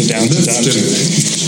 [0.00, 0.64] to down to down.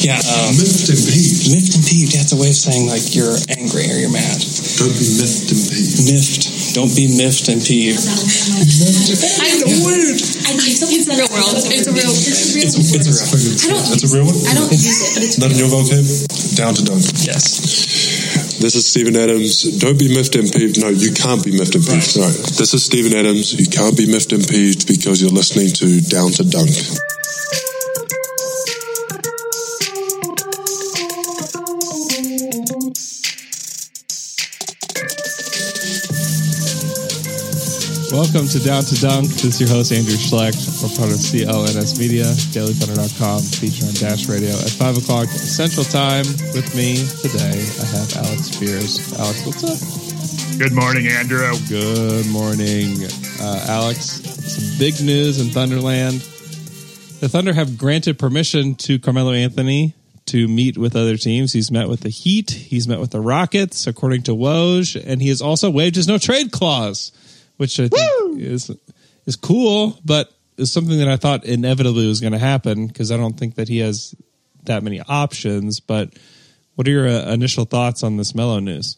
[0.03, 1.55] Yeah, um, Miffed and peeved.
[1.55, 2.13] miffed and peeved.
[2.13, 4.39] That's a way of saying like you're angry or you're mad.
[4.77, 6.11] Don't be miffed and peeved.
[6.11, 6.43] Miffed.
[6.75, 8.03] Don't be miffed and peeved.
[8.03, 9.71] I know.
[9.71, 10.67] I know.
[10.67, 11.55] It's a real world.
[11.71, 12.11] It's a real.
[12.11, 12.67] It's a real.
[12.67, 13.55] It's, it's a real.
[13.63, 13.87] I don't.
[13.95, 14.37] That's a real one?
[14.49, 16.05] I don't use it, but it's Not in your vocab?
[16.57, 17.03] Down to dunk.
[17.25, 18.59] Yes.
[18.59, 19.63] This is Steven Adams.
[19.79, 20.81] Don't be miffed and peeved.
[20.81, 22.05] No, you can't be miffed and peeved.
[22.05, 22.33] Sorry.
[22.59, 23.55] This is Steven Adams.
[23.55, 26.71] You can't be miffed and peeved because you're listening to Down to Dunk.
[38.23, 39.27] Welcome to Down to Dunk.
[39.27, 40.55] This is your host, Andrew Schlecht.
[40.79, 42.23] We're part of CLNS Media,
[42.55, 46.23] dailythunder.com, featured on Dash Radio at 5 o'clock Central Time.
[46.55, 49.13] With me today, I have Alex Spears.
[49.19, 50.57] Alex, what's up?
[50.57, 51.51] Good morning, Andrew.
[51.69, 52.95] Good morning.
[53.43, 56.23] Uh, Alex, some big news in Thunderland.
[57.19, 61.53] The Thunder have granted permission to Carmelo Anthony to meet with other teams.
[61.53, 65.29] He's met with the Heat, he's met with the Rockets, according to Woj, and he
[65.29, 67.11] has also waived his no trade clause,
[67.57, 68.71] which I think is
[69.27, 73.17] is cool, but is something that I thought inevitably was going to happen because I
[73.17, 74.15] don't think that he has
[74.65, 75.81] that many options.
[75.81, 76.15] But
[76.75, 78.97] what are your uh, initial thoughts on this Melo news?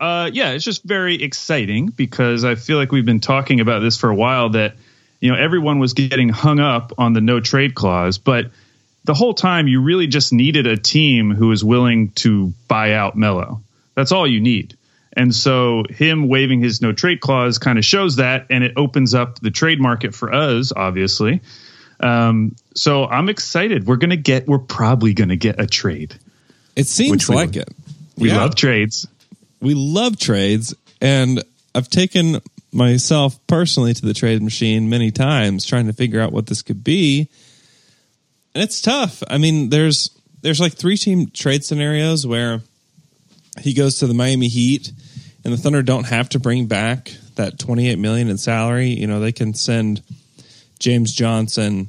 [0.00, 3.96] Uh, yeah, it's just very exciting because I feel like we've been talking about this
[3.96, 4.74] for a while that,
[5.20, 8.50] you know, everyone was getting hung up on the no trade clause, but
[9.04, 13.16] the whole time you really just needed a team who was willing to buy out
[13.16, 13.60] Melo.
[13.94, 14.76] That's all you need.
[15.14, 19.14] And so him waiving his no trade clause kind of shows that, and it opens
[19.14, 21.40] up the trade market for us, obviously.
[22.00, 23.86] Um, so I'm excited.
[23.86, 24.48] We're gonna get.
[24.48, 26.14] We're probably gonna get a trade.
[26.74, 27.68] It seems Which we- like it.
[28.16, 28.38] We Yeah.
[28.38, 29.06] love trades.
[29.60, 31.40] we love trades and
[31.74, 32.40] i've taken
[32.72, 36.82] myself personally to the trade machine many times trying to figure out what this could
[36.82, 37.28] be
[38.56, 40.10] and it's tough i mean there's
[40.42, 42.60] there's like three team trade scenarios where
[43.60, 44.90] he goes to the miami heat
[45.44, 49.20] and the thunder don't have to bring back that 28 million in salary you know
[49.20, 50.02] they can send
[50.78, 51.88] james johnson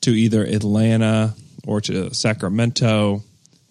[0.00, 1.34] to either atlanta
[1.66, 3.22] or to sacramento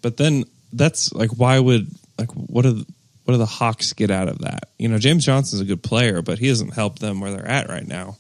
[0.01, 2.85] but then that's like why would like what are the,
[3.25, 4.69] what do the Hawks get out of that?
[4.77, 7.69] You know, James Johnson's a good player, but he doesn't help them where they're at
[7.69, 8.17] right now.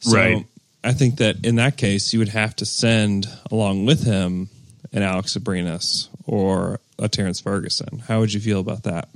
[0.00, 0.46] So Right.
[0.82, 4.48] I think that in that case, you would have to send along with him
[4.92, 8.00] an Alex Abrines or a Terrence Ferguson.
[8.06, 9.08] How would you feel about that?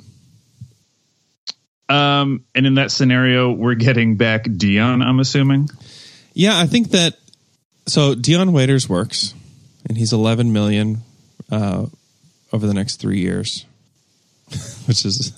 [1.88, 5.02] Um, and in that scenario, we're getting back Dion.
[5.02, 5.70] I'm assuming.
[6.34, 7.18] Yeah, I think that
[7.86, 9.34] so Dion Waiters works,
[9.88, 10.98] and he's 11 million
[11.50, 11.86] uh,
[12.52, 13.64] over the next three years,
[14.86, 15.32] which is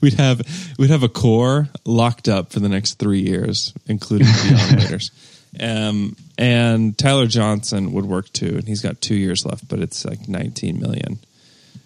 [0.00, 0.42] we'd have
[0.78, 5.10] we'd have a core locked up for the next three years, including Dion Waiters.
[5.58, 10.04] Um, and Tyler Johnson would work too, and he's got two years left, but it's
[10.04, 11.18] like 19 million.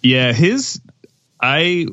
[0.01, 0.79] Yeah, his
[1.41, 1.87] I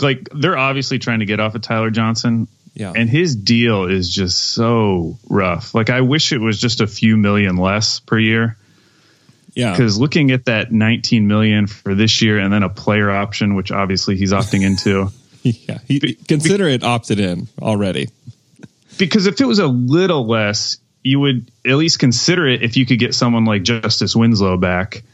[0.00, 2.48] like they're obviously trying to get off of Tyler Johnson.
[2.74, 2.92] Yeah.
[2.94, 5.74] And his deal is just so rough.
[5.74, 8.56] Like I wish it was just a few million less per year.
[9.54, 13.54] Yeah, Because looking at that 19 million for this year and then a player option,
[13.54, 15.10] which obviously he's opting into.
[15.44, 15.78] yeah.
[15.86, 18.08] He, consider it opted in already.
[18.98, 22.84] because if it was a little less, you would at least consider it if you
[22.86, 25.04] could get someone like Justice Winslow back.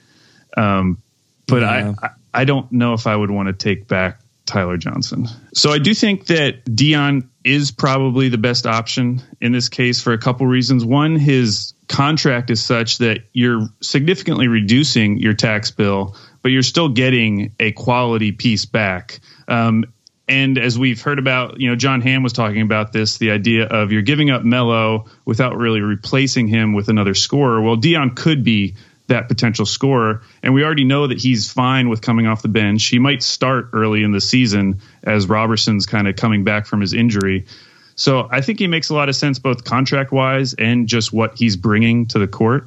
[0.56, 1.02] Um,
[1.46, 1.94] but Yeah.
[2.02, 5.26] I I don't know if I would want to take back Tyler Johnson.
[5.54, 10.12] So I do think that Dion is probably the best option in this case for
[10.12, 10.84] a couple reasons.
[10.84, 16.88] One, his contract is such that you're significantly reducing your tax bill, but you're still
[16.88, 19.20] getting a quality piece back.
[19.48, 19.84] Um,
[20.28, 23.66] and as we've heard about, you know, John Hamm was talking about this, the idea
[23.66, 27.60] of you're giving up Melo without really replacing him with another scorer.
[27.60, 28.76] Well, Dion could be
[29.10, 30.22] that potential scorer.
[30.42, 32.86] And we already know that he's fine with coming off the bench.
[32.86, 36.94] He might start early in the season as Roberson's kind of coming back from his
[36.94, 37.46] injury.
[37.94, 41.36] So I think he makes a lot of sense both contract wise and just what
[41.36, 42.66] he's bringing to the court.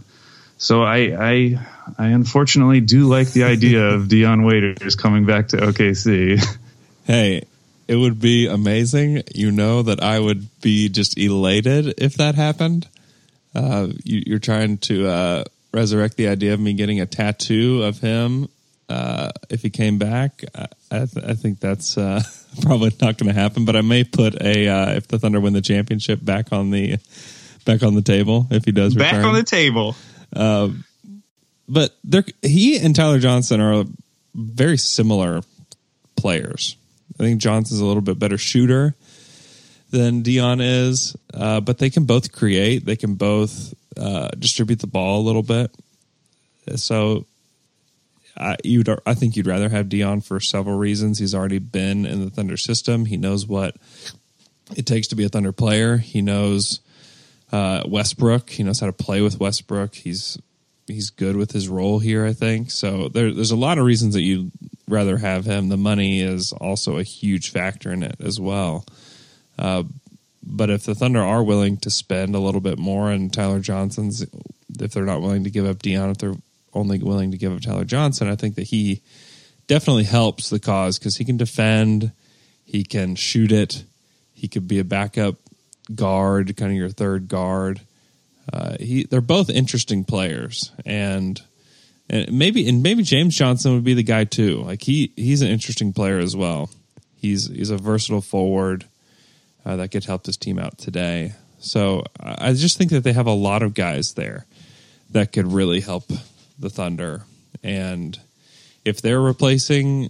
[0.58, 1.60] So I, I,
[1.98, 6.44] I unfortunately do like the idea of Dion Waiters coming back to OKC.
[7.06, 7.44] Hey,
[7.88, 9.24] it would be amazing.
[9.34, 12.88] You know that I would be just elated if that happened.
[13.56, 15.44] Uh, you, you're trying to uh,
[15.74, 18.48] resurrect the idea of me getting a tattoo of him
[18.90, 20.44] uh, if he came back.
[20.56, 22.22] I, I, th- I think that's uh,
[22.62, 23.66] probably not going to happen.
[23.66, 26.98] But I may put a uh, if the Thunder win the championship back on the
[27.66, 29.30] back on the table if he does back return.
[29.30, 29.96] on the table.
[31.68, 33.86] but they're, he and Tyler Johnson are
[34.36, 35.42] very similar
[36.16, 36.76] players.
[37.20, 38.96] I think Johnson's a little bit better shooter
[39.92, 42.86] than Dion is, uh, but they can both create.
[42.86, 45.74] They can both uh, distribute the ball a little bit.
[46.76, 47.26] So
[48.38, 51.20] I, you'd, I think you'd rather have Dion for several reasons.
[51.20, 53.06] He's already been in the Thunder system.
[53.06, 53.76] He knows what
[54.76, 55.98] it takes to be a Thunder player.
[55.98, 56.80] He knows
[57.52, 58.50] uh, Westbrook.
[58.50, 59.96] He knows how to play with Westbrook.
[59.96, 60.38] He's
[60.88, 62.26] he's good with his role here.
[62.26, 63.08] I think so.
[63.08, 64.52] There, there's a lot of reasons that you'd
[64.88, 65.70] rather have him.
[65.70, 68.86] The money is also a huge factor in it as well.
[69.58, 69.84] Uh,
[70.46, 74.26] but if the Thunder are willing to spend a little bit more, and Tyler Johnson's,
[74.80, 76.36] if they're not willing to give up Dion, if they're
[76.74, 79.02] only willing to give up Tyler Johnson, I think that he
[79.68, 82.12] definitely helps the cause because he can defend,
[82.66, 83.84] he can shoot it,
[84.34, 85.36] he could be a backup
[85.96, 87.82] guard, kind of your third guard.
[88.52, 91.42] Uh, he, they're both interesting players, and
[92.10, 94.62] and maybe and maybe James Johnson would be the guy too.
[94.64, 96.70] Like he he's an interesting player as well.
[97.16, 98.86] He's he's a versatile forward
[99.66, 101.34] uh, that could help this team out today.
[101.60, 104.46] So I just think that they have a lot of guys there
[105.12, 106.12] that could really help
[106.60, 107.24] the Thunder.
[107.64, 108.20] And
[108.84, 110.10] if they're replacing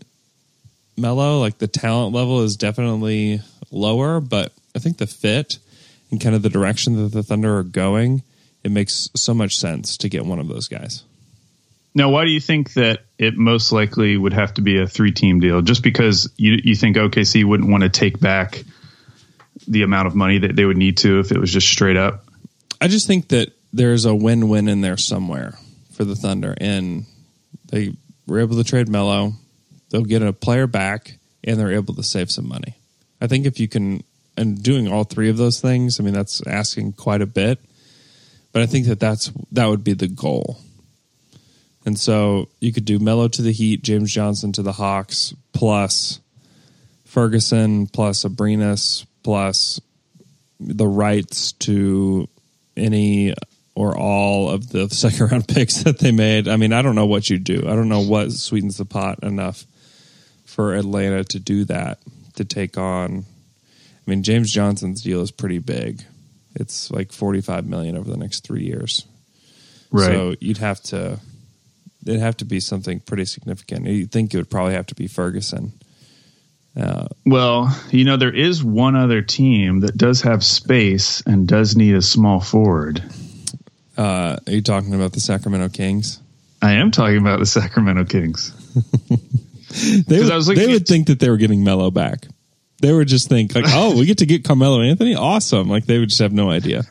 [0.97, 3.41] Melo, like the talent level is definitely
[3.71, 5.59] lower, but I think the fit
[6.09, 8.23] and kind of the direction that the Thunder are going,
[8.63, 11.03] it makes so much sense to get one of those guys.
[11.95, 15.11] Now, why do you think that it most likely would have to be a three
[15.11, 15.61] team deal?
[15.61, 18.63] Just because you, you think OKC wouldn't want to take back
[19.68, 22.25] the amount of money that they would need to if it was just straight up?
[22.81, 25.57] I just think that there's a win win in there somewhere
[25.94, 26.54] for the Thunder.
[26.60, 27.06] And
[27.71, 27.95] they
[28.27, 29.33] were able to trade Melo,
[29.89, 32.75] they'll get a player back, and they're able to save some money.
[33.21, 34.04] I think if you can,
[34.36, 37.60] and doing all three of those things, I mean, that's asking quite a bit.
[38.51, 40.60] But I think that that's that would be the goal.
[41.86, 46.19] And so you could do Melo to the Heat, James Johnson to the Hawks, plus
[47.06, 49.80] Ferguson, plus Abrines, plus
[50.60, 52.28] the rights to
[52.75, 53.34] any
[53.75, 56.48] or all of the second round picks that they made.
[56.48, 57.64] I mean, I don't know what you do.
[57.68, 59.66] I don't know what sweetens the pot enough
[60.46, 62.00] for Atlanta to do that,
[62.36, 63.25] to take on.
[64.06, 66.04] I mean, James Johnson's deal is pretty big.
[66.56, 69.06] It's like 45 million over the next 3 years.
[69.92, 70.06] Right.
[70.06, 71.20] So you'd have to
[72.06, 73.86] it'd have to be something pretty significant.
[73.86, 75.74] You'd think it would probably have to be Ferguson.
[76.75, 81.75] Uh, well, you know, there is one other team that does have space and does
[81.75, 83.04] need a small forward.
[83.96, 86.20] Uh, are you talking about the Sacramento Kings?
[86.62, 88.54] I am talking about the Sacramento Kings.
[90.08, 92.25] they would, they would think that they were getting Melo back.
[92.81, 96.00] They would just think like, "Oh, we get to get Carmelo Anthony, awesome!" Like they
[96.00, 96.84] would just have no idea.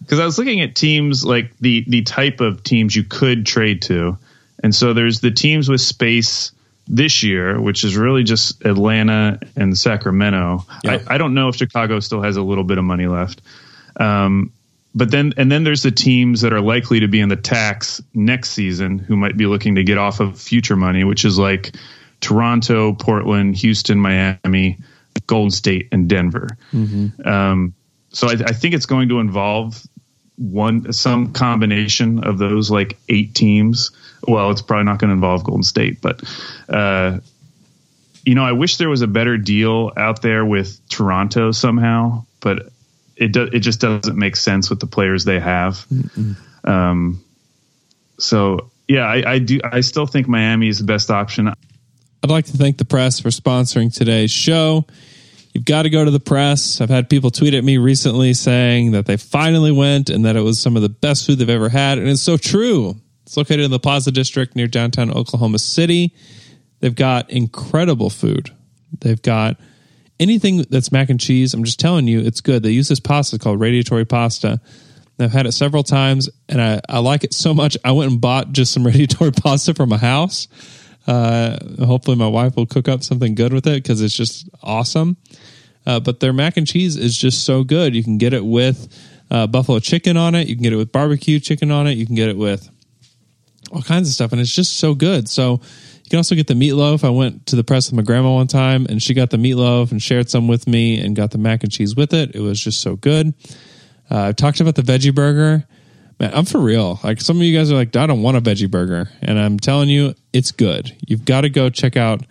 [0.00, 3.82] Because I was looking at teams like the the type of teams you could trade
[3.82, 4.18] to,
[4.62, 6.52] and so there's the teams with space
[6.88, 10.64] this year, which is really just Atlanta and Sacramento.
[10.86, 13.42] I, I, don't know if Chicago still has a little bit of money left.
[13.96, 14.52] Um,
[14.94, 18.02] but then and then there's the teams that are likely to be in the tax
[18.14, 21.74] next season who might be looking to get off of future money, which is like
[22.20, 24.78] Toronto, Portland, Houston, Miami,
[25.26, 26.48] Golden State, and Denver.
[26.72, 27.28] Mm-hmm.
[27.28, 27.74] Um,
[28.10, 29.86] so I, I, think it's going to involve
[30.38, 33.90] one some combination of those like eight teams.
[34.26, 36.22] Well, it's probably not going to involve Golden State, but
[36.68, 37.18] uh,
[38.24, 42.70] you know, I wish there was a better deal out there with Toronto somehow, but
[43.16, 45.86] it do, it just doesn't make sense with the players they have.
[46.64, 47.24] Um,
[48.18, 49.60] so yeah, I, I do.
[49.64, 51.48] I still think Miami is the best option.
[51.48, 54.86] I'd like to thank the press for sponsoring today's show.
[55.58, 56.80] You've got to go to the press.
[56.80, 60.42] I've had people tweet at me recently saying that they finally went and that it
[60.42, 61.98] was some of the best food they've ever had.
[61.98, 62.94] And it's so true.
[63.24, 66.14] It's located in the Plaza District near downtown Oklahoma City.
[66.78, 68.54] They've got incredible food.
[69.00, 69.56] They've got
[70.20, 72.62] anything that's mac and cheese, I'm just telling you, it's good.
[72.62, 74.60] They use this pasta called radiatori pasta.
[75.18, 77.76] I've had it several times and I, I like it so much.
[77.84, 80.46] I went and bought just some radiatori pasta from a house.
[81.08, 85.16] Uh, hopefully, my wife will cook up something good with it because it's just awesome.
[85.88, 87.94] Uh, but their mac and cheese is just so good.
[87.94, 88.94] You can get it with
[89.30, 90.46] uh, buffalo chicken on it.
[90.46, 91.92] You can get it with barbecue chicken on it.
[91.92, 92.68] You can get it with
[93.72, 95.28] all kinds of stuff, and it's just so good.
[95.28, 95.62] So
[96.08, 97.04] you can also get the meatloaf.
[97.04, 99.90] I went to the press with my grandma one time and she got the meatloaf
[99.90, 102.34] and shared some with me and got the mac and cheese with it.
[102.34, 103.34] It was just so good.
[104.10, 105.66] Uh, I talked about the veggie burger.
[106.18, 106.98] Man, I'm for real.
[107.04, 109.10] Like some of you guys are like, I don't want a veggie burger.
[109.20, 110.96] And I'm telling you, it's good.
[111.06, 112.24] You've got to go check out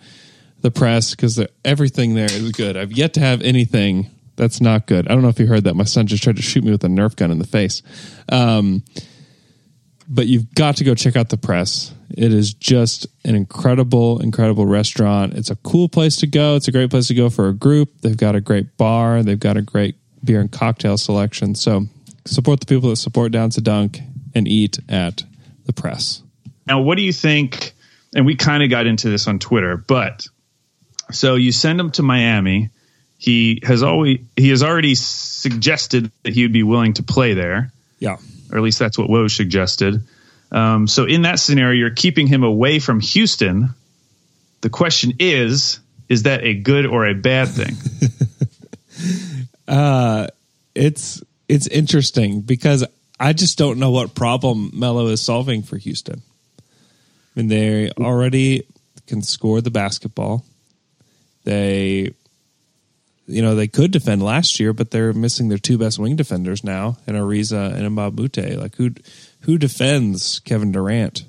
[0.60, 2.76] the press because everything there is good.
[2.76, 5.08] I've yet to have anything that's not good.
[5.08, 5.74] I don't know if you heard that.
[5.74, 7.82] My son just tried to shoot me with a Nerf gun in the face.
[8.30, 8.84] Um,
[10.08, 11.92] but you've got to go check out the press.
[12.10, 15.34] It is just an incredible, incredible restaurant.
[15.34, 16.56] It's a cool place to go.
[16.56, 18.00] It's a great place to go for a group.
[18.00, 19.22] They've got a great bar.
[19.22, 21.54] They've got a great beer and cocktail selection.
[21.54, 21.86] So
[22.24, 24.00] support the people that support Down to Dunk
[24.34, 25.24] and eat at
[25.66, 26.22] the press.
[26.66, 27.74] Now, what do you think?
[28.14, 30.26] And we kind of got into this on Twitter, but
[31.12, 32.70] so you send him to Miami.
[33.18, 37.72] He has always he has already suggested that he would be willing to play there,
[37.98, 38.16] Yeah.
[38.50, 40.02] or at least that's what Woj suggested.
[40.52, 43.70] Um, so in that scenario, you're keeping him away from Houston.
[44.62, 47.76] The question is, is that a good or a bad thing?
[50.74, 52.84] It's it's interesting because
[53.18, 56.22] I just don't know what problem Melo is solving for Houston.
[56.60, 56.62] I
[57.34, 58.64] mean, they already
[59.08, 60.44] can score the basketball.
[61.48, 62.12] They,
[63.26, 66.62] you know, they could defend last year, but they're missing their two best wing defenders
[66.62, 68.58] now, in Ariza and Mbah a Moute.
[68.60, 68.90] Like who
[69.40, 71.24] who defends Kevin Durant?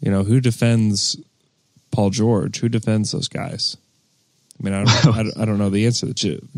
[0.00, 1.16] You know, who defends
[1.92, 2.58] Paul George?
[2.58, 3.76] Who defends those guys?
[4.58, 6.08] I mean, I don't, I don't, I don't know the answer.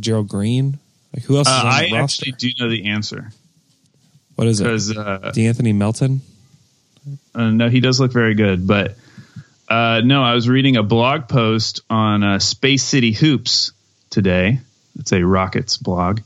[0.00, 0.78] Gerald Green?
[1.14, 2.24] Like who else is Uh, on I roster?
[2.24, 3.32] actually do know the answer
[4.36, 4.66] What is it?
[4.96, 6.22] uh, De'Anthony Melton?
[7.34, 8.66] Uh, no, he does look very good.
[8.66, 8.96] But
[9.68, 13.72] uh, no, I was reading a blog post on uh, Space City Hoops
[14.10, 14.60] today.
[14.98, 16.20] It's a Rockets blog,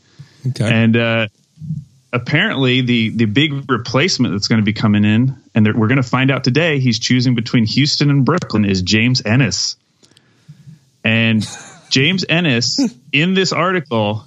[0.49, 0.71] Okay.
[0.71, 1.27] and uh,
[2.13, 6.03] apparently the the big replacement that's going to be coming in, and we're going to
[6.03, 6.79] find out today.
[6.79, 8.65] He's choosing between Houston and Brooklyn.
[8.65, 9.77] Is James Ennis,
[11.03, 11.47] and
[11.91, 12.79] James Ennis
[13.13, 14.25] in this article.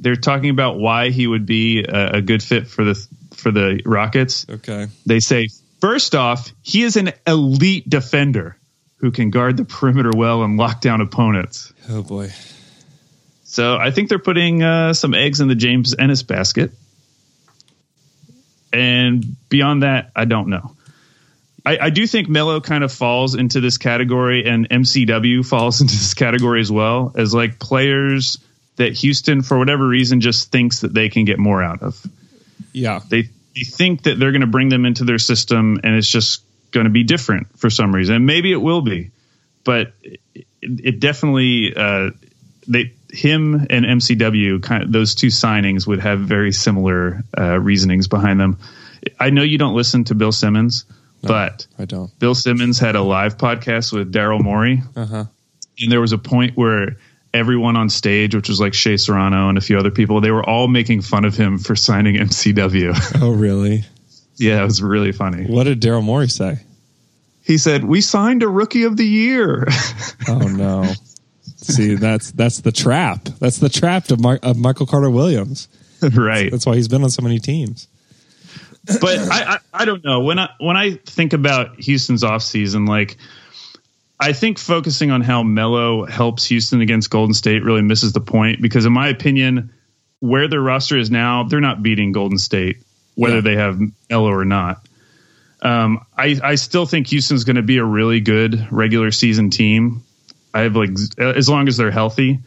[0.00, 2.94] They're talking about why he would be a, a good fit for the
[3.32, 4.88] for the Rockets okay.
[5.06, 5.48] they say
[5.80, 8.56] first off he is an elite defender
[8.96, 12.30] who can guard the perimeter well and lock down opponents Oh boy.
[13.44, 16.72] so i think they're putting uh, some eggs in the james ennis basket
[18.72, 20.74] and beyond that i don't know
[21.66, 25.92] I, I do think Melo kind of falls into this category, and MCW falls into
[25.92, 28.38] this category as well as like players
[28.76, 32.00] that Houston, for whatever reason, just thinks that they can get more out of.
[32.72, 33.00] Yeah.
[33.10, 33.28] they
[33.58, 36.84] they think that they're going to bring them into their system and it's just going
[36.84, 38.14] to be different for some reason.
[38.16, 39.10] And maybe it will be,
[39.64, 40.20] but it,
[40.62, 42.10] it definitely uh,
[42.66, 48.06] they him and MCW kind of those two signings would have very similar uh, reasonings
[48.06, 48.58] behind them.
[49.18, 50.84] I know you don't listen to Bill Simmons,
[51.22, 52.16] but I don't.
[52.18, 55.24] Bill Simmons had a live podcast with Daryl Morey, Uh huh.
[55.80, 56.96] and there was a point where
[57.34, 60.44] everyone on stage, which was like Shea Serrano and a few other people, they were
[60.48, 62.94] all making fun of him for signing MCW.
[63.22, 63.84] Oh really?
[64.36, 65.44] yeah, it was really funny.
[65.46, 66.58] What did Daryl Morey say?
[67.42, 69.66] He said, "We signed a rookie of the year."
[70.28, 70.84] Oh no.
[71.56, 73.24] See, that's that's the trap.
[73.40, 75.68] That's the trap of, Mar- of Michael Carter Williams.
[76.02, 76.50] right.
[76.50, 77.88] That's why he's been on so many teams.
[79.00, 83.16] but I, I I don't know when I when I think about Houston's offseason, like
[84.20, 88.60] I think focusing on how Melo helps Houston against Golden State really misses the point
[88.60, 89.72] because in my opinion,
[90.20, 92.78] where their roster is now, they're not beating Golden State
[93.14, 93.40] whether Yeah.
[93.42, 94.86] they have Melo or not.
[95.60, 100.02] Um, I I still think Houston's going to be a really good regular season team.
[100.54, 102.38] I have like as long as they're healthy.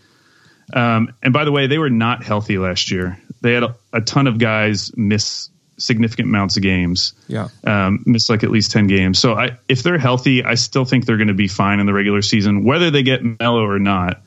[0.73, 3.17] Um, and by the way, they were not healthy last year.
[3.41, 5.49] They had a, a ton of guys miss
[5.81, 7.13] significant amounts of games.
[7.27, 7.49] Yeah.
[7.63, 9.19] Um, miss like at least ten games.
[9.19, 11.93] So I, if they're healthy, I still think they're going to be fine in the
[11.93, 14.21] regular season, whether they get Melo or not.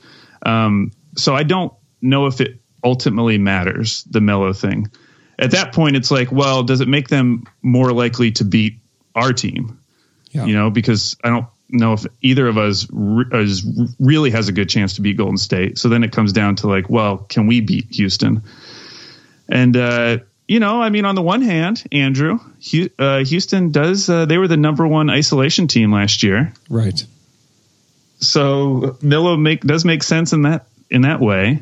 [0.44, 4.90] Um, so I don't know if it ultimately matters the Melo thing.
[5.38, 8.78] At that point, it's like, well, does it make them more likely to beat
[9.14, 9.80] our team?
[10.30, 10.44] Yeah.
[10.44, 13.64] You know, because I don't know if either of us re- is,
[13.98, 15.78] really has a good chance to beat Golden State.
[15.78, 18.42] So then it comes down to like, well, can we beat Houston?
[19.48, 22.38] And uh, you know, I mean, on the one hand, Andrew,
[22.98, 24.08] uh, Houston does.
[24.10, 27.04] Uh, they were the number one isolation team last year, Right.
[28.20, 31.60] so Melo make does make sense in that in that way.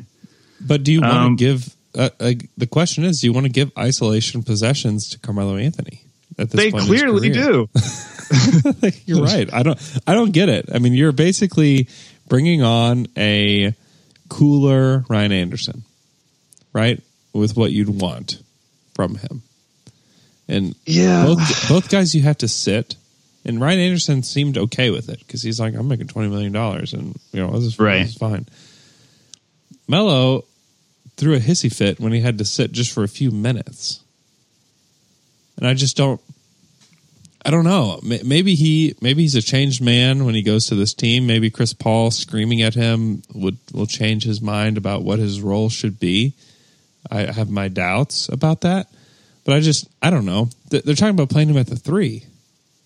[0.61, 1.75] But do you want Um, to give?
[1.95, 6.01] Uh, uh, the question is, do you want to give isolation possessions to Carmelo Anthony?
[6.39, 7.69] At this They clearly do.
[9.05, 9.51] you're right.
[9.53, 9.79] I don't.
[10.07, 10.69] I don't get it.
[10.73, 11.87] I mean, you're basically
[12.27, 13.75] bringing on a
[14.29, 15.83] cooler Ryan Anderson,
[16.71, 16.99] right?
[17.33, 18.41] With what you'd want
[18.93, 19.41] from him,
[20.47, 21.25] and Yeah.
[21.25, 22.95] both both guys you have to sit.
[23.45, 26.93] And Ryan Anderson seemed okay with it because he's like, I'm making twenty million dollars,
[26.93, 28.03] and you know this is, Right.
[28.03, 28.45] this is fine.
[29.87, 30.45] Melo
[31.17, 33.99] threw a hissy fit when he had to sit just for a few minutes,
[35.57, 36.21] and I just don't.
[37.45, 37.99] I don't know.
[38.01, 41.27] Maybe he maybe he's a changed man when he goes to this team.
[41.27, 45.67] Maybe Chris Paul screaming at him would will change his mind about what his role
[45.69, 46.31] should be.
[47.11, 48.87] I have my doubts about that,
[49.45, 50.49] but I just I don't know.
[50.69, 52.25] They're talking about playing him at the three,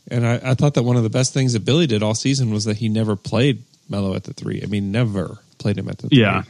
[0.10, 2.52] and I, I thought that one of the best things that Billy did all season
[2.52, 4.62] was that he never played Melo at the three.
[4.64, 6.20] I mean, never played him at the three.
[6.20, 6.44] Yeah.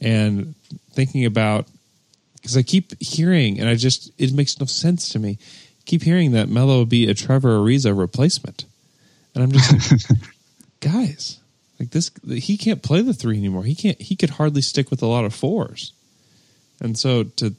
[0.00, 0.54] And
[0.92, 1.66] thinking about
[2.36, 5.38] because I keep hearing, and I just it makes no sense to me.
[5.86, 8.64] Keep hearing that Melo would be a Trevor Ariza replacement,
[9.34, 10.18] and I'm just like,
[10.80, 11.38] guys,
[11.80, 13.64] like this, he can't play the three anymore.
[13.64, 14.00] He can't.
[14.00, 15.92] He could hardly stick with a lot of fours,
[16.80, 17.54] and so to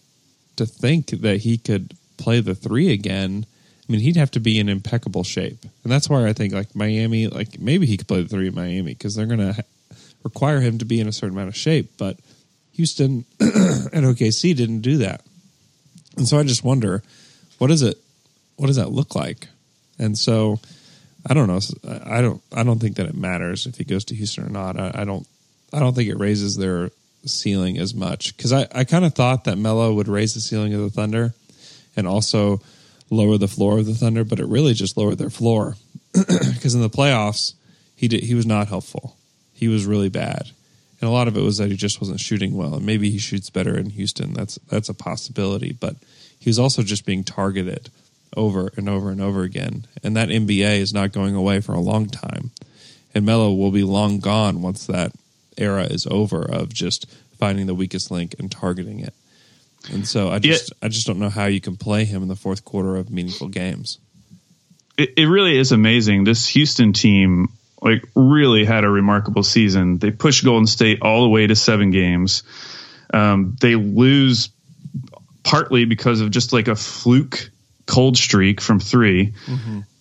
[0.58, 3.46] to think that he could play the three again.
[3.88, 6.76] I mean, he'd have to be in impeccable shape, and that's why I think like
[6.76, 9.62] Miami, like maybe he could play the three in Miami because they're ha-
[10.24, 11.92] require him to be in a certain amount of shape.
[11.98, 12.18] But
[12.74, 15.22] Houston and OKC didn't do that,
[16.18, 17.04] and so I just wonder,
[17.60, 17.98] what is it?
[18.56, 19.48] What does that look like?
[20.00, 20.60] And so,
[21.28, 21.60] I don't know.
[22.06, 22.42] I don't.
[22.54, 24.80] I don't think that it matters if he goes to Houston or not.
[24.80, 25.28] I, I don't.
[25.72, 26.90] I don't think it raises their
[27.26, 30.74] ceiling as much because I, I kind of thought that Melo would raise the ceiling
[30.74, 31.34] of the Thunder,
[31.96, 32.62] and also
[33.10, 35.76] lower the floor of the Thunder, but it really just lowered their floor
[36.14, 37.54] because in the playoffs
[37.96, 39.18] he did he was not helpful.
[39.54, 40.52] He was really bad,
[41.00, 42.76] and a lot of it was that he just wasn't shooting well.
[42.76, 44.34] And maybe he shoots better in Houston.
[44.34, 45.96] That's that's a possibility, but
[46.38, 47.90] he was also just being targeted
[48.36, 49.86] over and over and over again.
[50.04, 52.52] And that NBA is not going away for a long time.
[53.14, 55.14] And Melo will be long gone once that
[55.58, 57.08] era is over of just
[57.38, 59.14] finding the weakest link and targeting it.
[59.92, 62.36] And so I just I just don't know how you can play him in the
[62.36, 64.00] fourth quarter of meaningful games.
[64.98, 66.24] It, it really is amazing.
[66.24, 67.50] This Houston team
[67.82, 70.00] like really had a remarkable season.
[70.00, 72.44] They pushed Golden State all the way to seven games.
[73.14, 74.50] Um, they lose
[75.44, 77.52] partly because of just like a fluke
[77.86, 79.34] cold streak from 3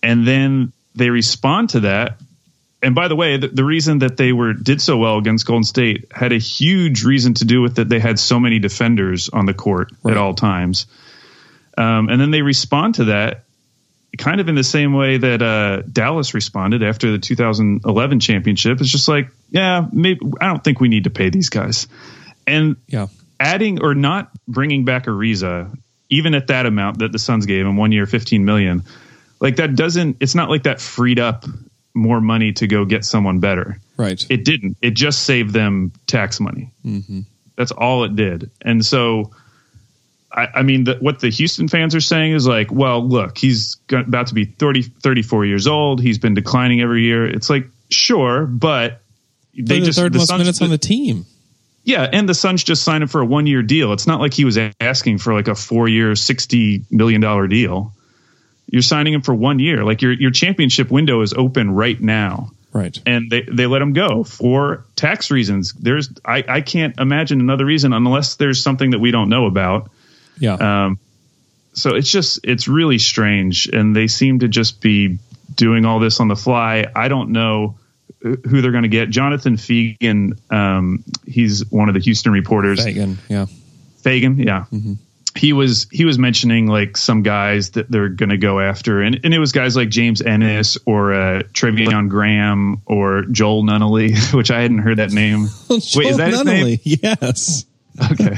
[0.01, 2.19] and then they respond to that.
[2.85, 5.63] And by the way, the, the reason that they were did so well against Golden
[5.63, 9.45] State had a huge reason to do with that they had so many defenders on
[9.47, 10.11] the court Right.
[10.11, 10.85] at all times.
[11.77, 13.43] Um, and then they respond to that
[14.17, 18.79] kind of in the same way that uh, Dallas responded after the 2011 championship.
[18.79, 21.87] It's just like, yeah, maybe I don't think we need to pay these guys.
[22.47, 23.07] And Yeah.
[23.39, 25.75] adding or not bringing back Ariza,
[26.09, 28.83] even at that amount that the Suns gave him, one year, 15 million,
[29.41, 31.43] like that doesn't, it's not like that freed up
[31.95, 33.79] more money to go get someone better.
[33.97, 34.23] Right.
[34.29, 34.77] It didn't.
[34.81, 36.71] It just saved them tax money.
[36.83, 37.21] hmm
[37.55, 38.51] That's all it did.
[38.61, 39.31] And so,
[40.31, 43.75] I, I mean, the, what the Houston fans are saying is like, well, look, he's
[43.87, 46.01] go- about to be 30, 34 years old.
[46.01, 47.25] He's been declining every year.
[47.25, 49.01] It's like, sure, but
[49.55, 51.25] they They the just third the most Suns- minutes on the team.
[51.85, 53.93] yeah, and the Suns just signed him for a one year deal.
[53.93, 57.93] It's not like he was asking for like a four year, sixty million dollar deal.
[58.75, 59.85] You're signing him for one year.
[59.85, 62.99] Like your your championship window is open right now, Right.
[63.05, 65.71] and they they let him go for tax reasons.
[65.71, 69.89] There's I I can't imagine another reason unless there's something that we don't know about.
[70.37, 70.55] Yeah.
[70.55, 70.99] Um,
[71.71, 75.19] so it's just it's really strange, and they seem to just be
[75.55, 76.85] doing all this on the fly.
[76.93, 77.77] I don't know
[78.21, 79.09] who they're going to get.
[79.09, 82.83] Jonathan Fegan, um, he's one of the Houston reporters.
[82.83, 83.19] Fagan.
[83.29, 83.45] Yeah.
[84.01, 84.65] Fagan, yeah.
[85.35, 89.19] He was he was mentioning like some guys that they're going to go after, and,
[89.23, 94.49] and it was guys like James Ennis or uh, Treveon Graham or Joel Nunnally, which
[94.49, 95.47] I hadn't heard that name.
[95.69, 96.77] Wait, is that his name?
[96.77, 96.81] Nunnally.
[96.83, 97.65] Yes.
[98.11, 98.37] Okay.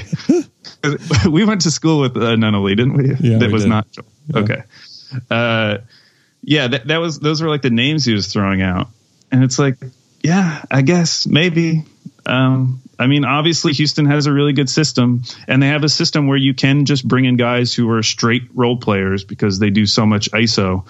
[1.30, 3.10] we went to school with uh, Nunnally, didn't we?
[3.30, 3.70] Yeah, that we was did.
[3.70, 3.88] not
[4.34, 4.64] okay.
[5.30, 5.78] Uh,
[6.42, 8.88] yeah, that, that was those were like the names he was throwing out,
[9.32, 9.78] and it's like,
[10.24, 11.84] yeah, I guess maybe.
[12.26, 16.28] Um, I mean, obviously, Houston has a really good system, and they have a system
[16.28, 19.86] where you can just bring in guys who are straight role players because they do
[19.86, 20.86] so much ISO.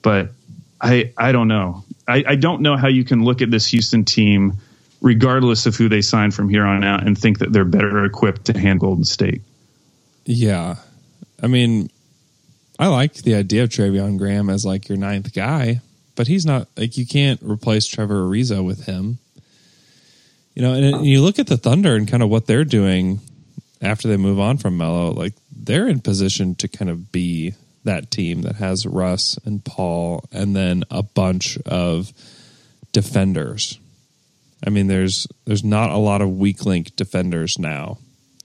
[0.00, 0.30] But
[0.80, 1.84] I, I don't know.
[2.08, 4.54] I, I don't know how you can look at this Houston team,
[5.02, 8.46] regardless of who they sign from here on out, and think that they're better equipped
[8.46, 9.42] to hand Golden State.
[10.24, 10.76] Yeah.
[11.42, 11.90] I mean,
[12.78, 15.80] I like the idea of Treveon Graham as like your ninth guy,
[16.16, 19.18] but he's not like you can't replace Trevor Ariza with him.
[20.54, 23.20] You know, and, and you look at the Thunder and kind of what they're doing
[23.82, 28.10] after they move on from Melo, like they're in position to kind of be that
[28.10, 32.12] team that has Russ and Paul and then a bunch of
[32.92, 33.78] defenders.
[34.66, 37.98] I mean, there's there's not a lot of weak link defenders now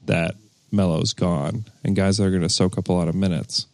[0.06, 0.36] that
[0.72, 3.68] Melo's gone, and guys that are going to soak up a lot of minutes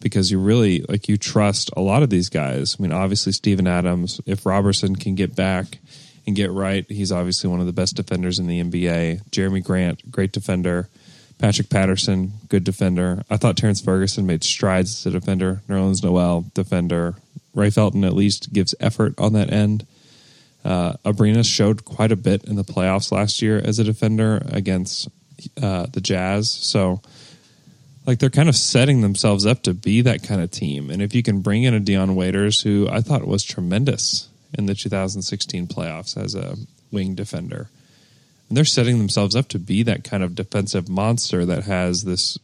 [0.00, 2.76] because you really like you trust a lot of these guys.
[2.78, 5.78] I mean, obviously Steven Adams, if Roberson can get back
[6.26, 9.28] and get right, he's obviously one of the best defenders in the NBA.
[9.30, 10.88] Jerami Grant, great defender.
[11.38, 13.24] Patrick Patterson, good defender.
[13.28, 15.62] I thought Terrence Ferguson made strides as a defender.
[15.68, 17.16] Nerlens Noel, defender.
[17.52, 19.84] Ray Felton at least gives effort on that end.
[20.64, 25.08] Uh, Abrines showed quite a bit in the playoffs last year as a defender against
[25.60, 26.48] uh, the Jazz.
[26.48, 27.02] So,
[28.06, 30.90] like, they're kind of setting themselves up to be that kind of team.
[30.90, 34.66] And if you can bring in a Dion Waiters, who I thought was tremendous in
[34.66, 36.56] the 2016 playoffs as a
[36.90, 37.68] wing defender,
[38.48, 42.38] And they're setting themselves up to be that kind of defensive monster that has this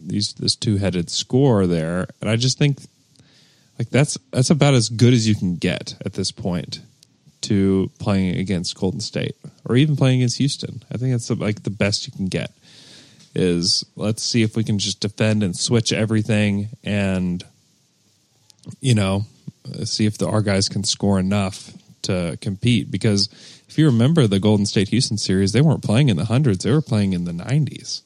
[0.00, 2.06] these this two headed score there.
[2.20, 2.78] And I just think
[3.78, 6.80] like that's that's about as good as you can get at this point
[7.42, 10.82] to playing against Golden State or even playing against Houston.
[10.92, 12.52] I think that's like the best you can get.
[13.34, 17.44] Is let's see if we can just defend and switch everything and
[18.80, 19.26] you know
[19.86, 23.28] see if the, our guys can score enough to compete because
[23.68, 26.70] if you remember the Golden State Houston series they weren't playing in the hundreds they
[26.70, 28.02] were playing in the 90s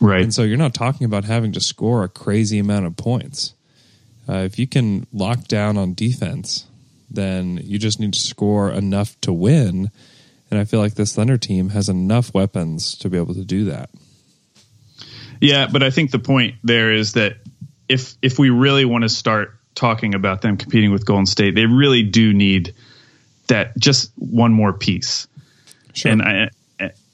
[0.00, 0.22] Right.
[0.22, 3.54] and so you're not talking about having to score a crazy amount of points.
[4.28, 6.66] Uh, if you can lock down on defense,
[7.10, 9.90] then you just need to score enough to win.
[10.50, 13.64] And I feel like this Thunder team has enough weapons to be able to do
[13.66, 13.88] that.
[15.40, 17.36] Yeah, but I think the point there is that
[17.88, 21.66] if if we really want to start talking about them competing with Golden State, they
[21.66, 22.74] really do need
[23.46, 25.28] that just one more piece.
[25.92, 26.10] Sure.
[26.10, 26.50] And I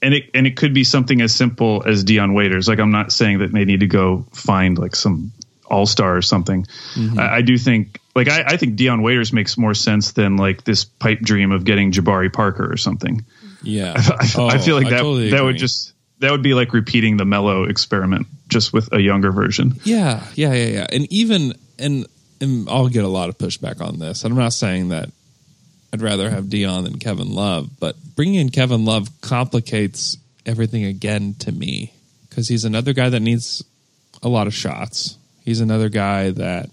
[0.01, 2.67] and it and it could be something as simple as Dion Waiters.
[2.67, 5.31] Like I'm not saying that they need to go find like some
[5.67, 6.65] all star or something.
[6.95, 7.19] Mm-hmm.
[7.19, 10.63] I, I do think like I, I think Dion Waiters makes more sense than like
[10.63, 13.25] this pipe dream of getting Jabari Parker or something.
[13.61, 13.93] yeah.
[13.97, 17.17] I, Oh, I feel like that totally that would just that would be like repeating
[17.17, 19.75] the Melo experiment just with a younger version.
[19.83, 20.87] Yeah, yeah, yeah, yeah.
[20.91, 22.05] And even and
[22.43, 24.23] and I'll get a lot of pushback on this.
[24.23, 25.09] And I'm not saying that
[25.91, 31.35] I'd rather have Dion than Kevin Love, but bringing in Kevin Love complicates everything again
[31.39, 31.93] to me
[32.29, 33.63] because he's another guy that needs
[34.21, 35.17] a lot of shots.
[35.43, 36.69] He's another guy that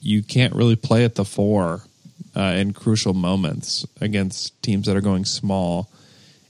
[0.00, 1.82] you can't really play at the four
[2.36, 5.90] uh, in crucial moments against teams that are going small.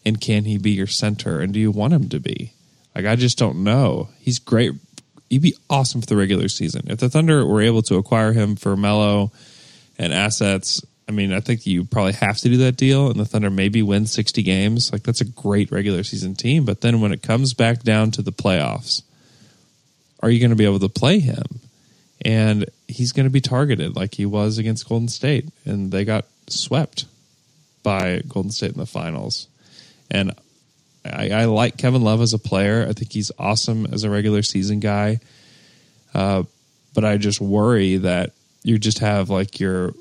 [0.04, 1.40] And can he be your center?
[1.40, 2.52] And do you want him to be?
[2.94, 4.10] Like, I just don't know.
[4.18, 4.72] He's great.
[5.28, 6.86] He'd be awesome for the regular season.
[6.88, 9.32] If the Thunder were able to acquire him for Melo
[9.98, 13.24] and assets, I mean, I think you probably have to do that deal, and the
[13.24, 14.92] Thunder maybe win 60 games.
[14.92, 16.64] Like, that's a great regular season team.
[16.64, 19.02] But then when it comes back down to the playoffs,
[20.20, 21.60] are you going to be able to play him?
[22.24, 26.24] And he's going to be targeted like he was against Golden State, and they got
[26.48, 27.04] swept
[27.82, 29.46] by Golden State in the finals.
[30.10, 30.32] And
[31.12, 32.86] I, I like Kevin Love as a player.
[32.88, 35.20] I think he's awesome as a regular season guy.
[36.14, 36.44] Uh,
[36.94, 39.92] but I just worry that you just have like your,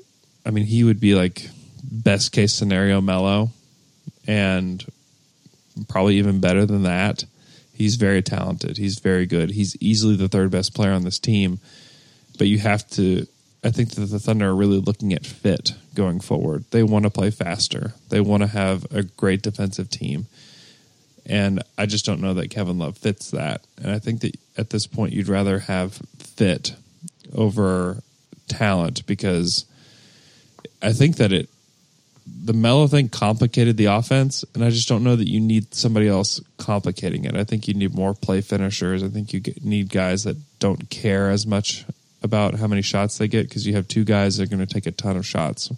[0.44, 1.48] I mean, he would be like
[1.82, 3.50] best case scenario Melo
[4.26, 4.84] and
[5.88, 7.24] probably even better than that.
[7.74, 8.78] He's very talented.
[8.78, 9.50] He's very good.
[9.50, 11.58] He's easily the third best player on this team.
[12.38, 13.26] But you have to,
[13.62, 16.64] I think that the Thunder are really looking at fit going forward.
[16.70, 20.26] They want to play faster, they want to have a great defensive team.
[21.28, 23.62] And I just don't know that Kevin Love fits that.
[23.82, 26.76] And I think that at this point, you'd rather have fit
[27.34, 28.02] over
[28.48, 29.64] talent because
[30.80, 31.48] I think that it,
[32.26, 36.08] the Melo thing complicated the offense, and I just don't know that you need somebody
[36.08, 37.36] else complicating it.
[37.36, 39.02] I think you need more play finishers.
[39.02, 41.84] I think you need guys that don't care as much
[42.22, 44.72] about how many shots they get because you have two guys that are going to
[44.72, 45.70] take a ton of shots.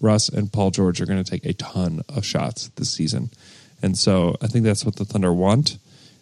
[0.00, 3.30] Russ and Paul George are going to take a ton of shots this season.
[3.82, 5.78] And so I think that's what the Thunder want.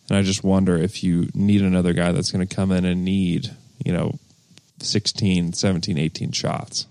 [0.09, 3.05] And I just wonder if you need another guy that's going to come in and
[3.05, 3.51] need,
[3.85, 4.19] you know,
[4.81, 6.87] 16, 17, 18 shots.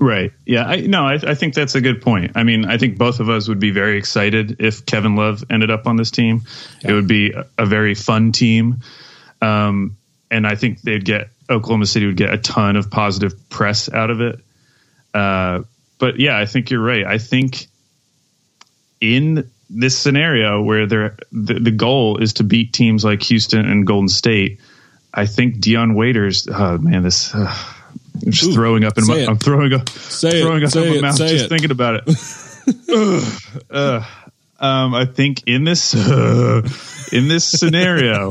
[0.00, 0.32] Right.
[0.44, 0.64] Yeah.
[0.64, 1.04] I no.
[1.04, 2.32] I, I think that's a good point.
[2.34, 5.70] I mean, I think both of us would be very excited if Kevin Love ended
[5.70, 6.42] up on this team.
[6.82, 8.82] It would be a, a very fun team,
[9.40, 9.96] um,
[10.30, 14.10] and I think they'd get Oklahoma City would get a ton of positive press out
[14.10, 14.40] of it.
[15.14, 15.62] Uh,
[15.98, 17.04] but yeah, I think you're right.
[17.04, 17.66] I think
[19.00, 24.08] in this scenario where the, the goal is to beat teams like Houston and Golden
[24.08, 24.60] State,
[25.12, 26.48] I think Dion Waiters.
[26.50, 27.34] Oh man, this.
[27.34, 27.54] Uh,
[28.24, 29.16] I'm just Ooh, throwing up in my.
[29.16, 29.28] it.
[29.28, 29.88] I'm throwing up.
[29.88, 31.48] Say it, throwing up say in my it, mouth just it.
[31.48, 32.18] thinking about it.
[33.70, 34.04] Ugh.
[34.60, 36.62] um, I think in this uh,
[37.12, 38.30] in this scenario,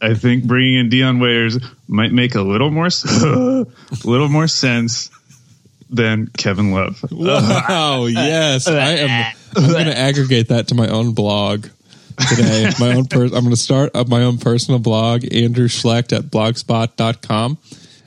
[0.00, 3.66] I think bringing in Dion Waiters might make a little more a
[4.04, 5.10] little more sense
[5.90, 7.04] than Kevin Love.
[7.10, 8.66] Wow, yes.
[8.66, 11.66] I am I'm going to aggregate that to my own blog
[12.28, 12.70] today.
[12.80, 16.24] my own per- I'm going to start up my own personal blog, Andrew Schlecht at
[16.24, 17.58] blogspot.com.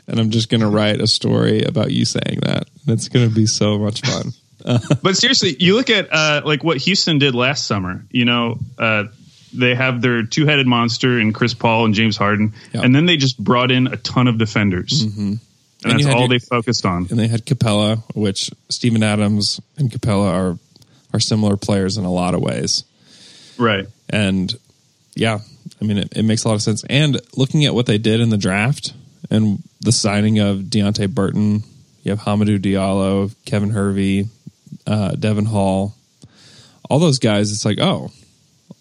[0.10, 2.67] And I'm just going to write a story about you saying that.
[2.88, 4.31] It's going to be so much fun.
[5.03, 8.05] but seriously, you look at uh, like what Houston did last summer.
[8.10, 9.05] You know, uh,
[9.53, 12.81] they have their two-headed monster in Chris Paul and James Harden, Yeah.
[12.81, 15.39] and then they just brought in a ton of defenders, and,
[15.83, 17.07] And that's all your- they focused on.
[17.10, 20.57] And they had Capela, which Steven Adams and Capela are
[21.13, 22.84] are similar players in a lot of ways.
[23.58, 23.88] Right.
[24.10, 24.54] And
[25.15, 25.39] yeah,
[25.82, 26.84] I mean, it, it makes a lot of sense.
[26.89, 28.93] And looking at what they did in the draft
[29.30, 31.63] and the signing of Deonte Burton,
[32.04, 34.28] you have Hamidou Diallo, Kevin Hervey,
[34.86, 35.96] uh, Devon Hall,
[36.89, 38.12] all those guys, it's like, oh,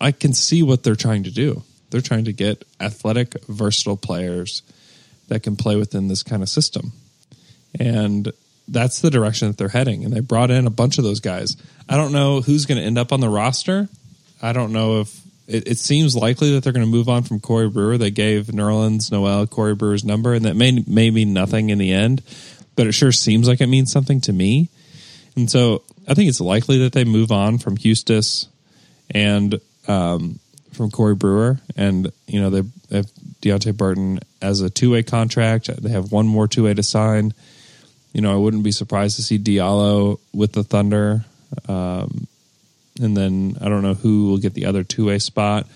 [0.01, 1.63] I can see what they're trying to do.
[1.91, 4.63] They're trying to get athletic, versatile players
[5.29, 6.93] that can play within this kind of system.
[7.79, 8.33] And
[8.69, 10.05] that's the direction that they're heading.
[10.05, 11.57] And they brought in a bunch of those guys.
[11.89, 13.89] I don't know who's going to end up on the roster.
[14.43, 17.41] I don't know if it, it seems likely that they're going to move on from
[17.41, 17.99] Corey Brewer.
[17.99, 21.93] They gave Nerlens Noel Corey Brewer's number, and that may may mean nothing in the
[21.93, 22.23] end,
[22.75, 24.69] but it sure seems like it means something to me.
[25.37, 28.47] And so I think it's likely that they move on from Huestis
[29.11, 30.39] and um,
[30.73, 33.07] from Corey Brewer, and you know they have
[33.41, 35.71] Deonte Burton as a two way contract.
[35.83, 37.33] They have one more two way to sign.
[38.17, 41.27] You know, I wouldn't be surprised to see Diallo with the Thunder.
[41.69, 42.27] Um,
[42.99, 45.67] and then I don't know who will get the other two way spot.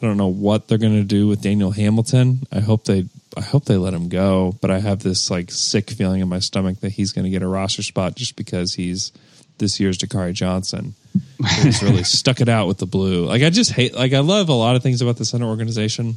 [0.00, 2.46] I don't know what they're going to do with Daniel Hamilton.
[2.52, 5.90] I hope they I hope they let him go, but I have this like sick
[5.90, 9.10] feeling in my stomach that he's going to get a roster spot just because he's
[9.58, 10.94] this year's Dakari Johnson.
[11.60, 13.26] He's really stuck it out with the blue.
[13.26, 16.14] Like I just hate like I love a lot of things about the center organization.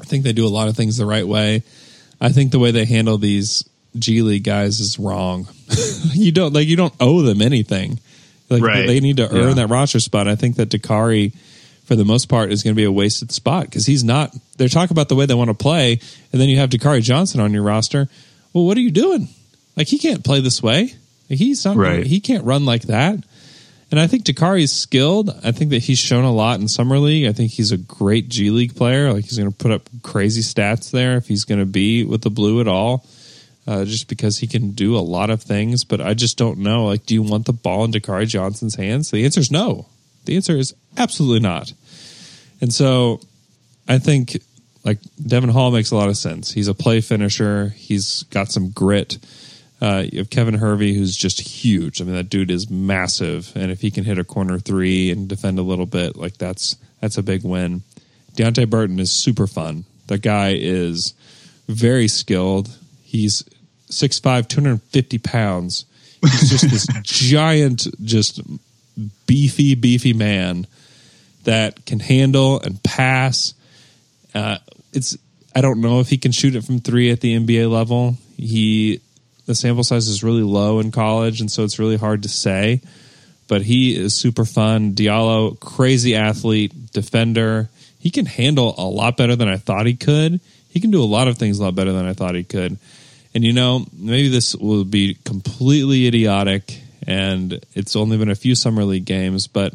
[0.00, 1.64] I think they do a lot of things the right way.
[2.20, 3.68] I think the way they handle these
[3.98, 5.48] G League guys is wrong.
[6.12, 7.98] you don't like you don't owe them anything.
[8.48, 8.86] Like Right.
[8.86, 9.54] they need to earn Yeah.
[9.54, 10.28] that roster spot.
[10.28, 11.32] I think that Dakari,
[11.84, 14.34] for the most part, is going to be a wasted spot because he's not.
[14.56, 15.98] They're talking about the way they want to play,
[16.32, 18.08] and then you have Dakari Johnson on your roster.
[18.52, 19.28] Well, what are you doing?
[19.76, 20.94] Like he can't play this way.
[21.28, 21.76] Like, he's not.
[21.76, 22.06] Right.
[22.06, 23.18] He can't run like that.
[23.90, 25.30] And I think Dakari's skilled.
[25.44, 27.26] I think that he's shown a lot in summer league.
[27.28, 29.12] I think he's a great G League player.
[29.12, 32.22] Like he's going to put up crazy stats there if he's going to be with
[32.22, 33.06] the blue at all.
[33.66, 36.84] Uh, just because he can do a lot of things, but I just don't know.
[36.84, 39.10] Like, do you want the ball in Dakari Johnson's hands?
[39.10, 39.86] The answer is no.
[40.24, 41.72] The answer is absolutely not.
[42.60, 43.20] And so,
[43.88, 44.40] I think
[44.84, 46.52] like Devon Hall makes a lot of sense.
[46.52, 47.70] He's a play finisher.
[47.70, 49.18] He's got some grit.
[49.80, 52.00] Uh, you have Kevin Hervey, who's just huge.
[52.00, 55.28] I mean, that dude is massive, and if he can hit a corner three and
[55.28, 57.82] defend a little bit, like that's that's a big win.
[58.34, 59.84] Deonte Burton is super fun.
[60.06, 61.14] The guy is
[61.68, 62.70] very skilled.
[63.02, 63.42] He's
[63.90, 65.84] 6'5", 250 pounds.
[66.22, 68.40] He's just this giant, just
[69.26, 70.66] beefy, beefy man
[71.44, 73.54] that can handle and pass.
[74.34, 74.58] Uh,
[74.92, 75.16] it's
[75.54, 78.16] I don't know if he can shoot it from three at the NBA level.
[78.36, 79.00] He
[79.46, 82.82] the sample size is really low in college, and so it's really hard to say.
[83.48, 84.94] But he is super fun.
[84.94, 87.68] Diallo, crazy athlete, defender.
[88.00, 90.40] He can handle a lot better than I thought he could.
[90.68, 92.76] He can do a lot of things a lot better than I thought he could.
[93.36, 98.54] And you know, maybe this will be completely idiotic, and it's only been a few
[98.54, 99.74] summer league games, but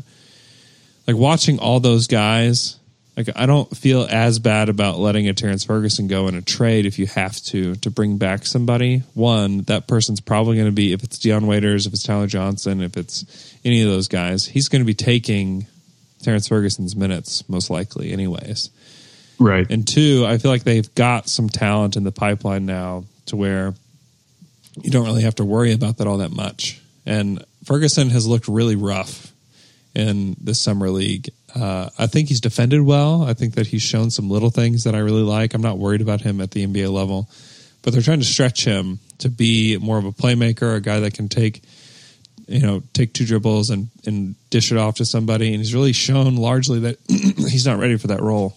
[1.05, 2.79] like watching all those guys,
[3.15, 6.87] like I don't feel as bad about letting a Terrence Ferguson go in a trade
[6.87, 9.03] if you have to to bring back somebody.
[9.13, 12.81] One, that person's probably going to be if it's Dion Waiters, if it's Tyler Johnson,
[12.81, 15.67] if it's any of those guys, he's going to be taking
[16.23, 18.71] Terrence Ferguson's minutes most likely, anyways.
[19.37, 19.69] Right.
[19.69, 23.73] And two, I feel like they've got some talent in the pipeline now to where
[24.81, 26.81] you don't really have to worry about that all that much.
[27.05, 29.31] And Ferguson has looked really rough
[29.93, 31.29] in this summer league.
[31.53, 33.23] Uh, I think he's defended well.
[33.23, 35.53] I think that he's shown some little things that I really like.
[35.53, 37.29] I'm not worried about him at the NBA level,
[37.81, 41.13] but they're trying to stretch him to be more of a playmaker, a guy that
[41.13, 41.61] can take
[42.47, 45.49] you know take two dribbles and and dish it off to somebody.
[45.49, 48.55] And he's really shown largely that he's not ready for that role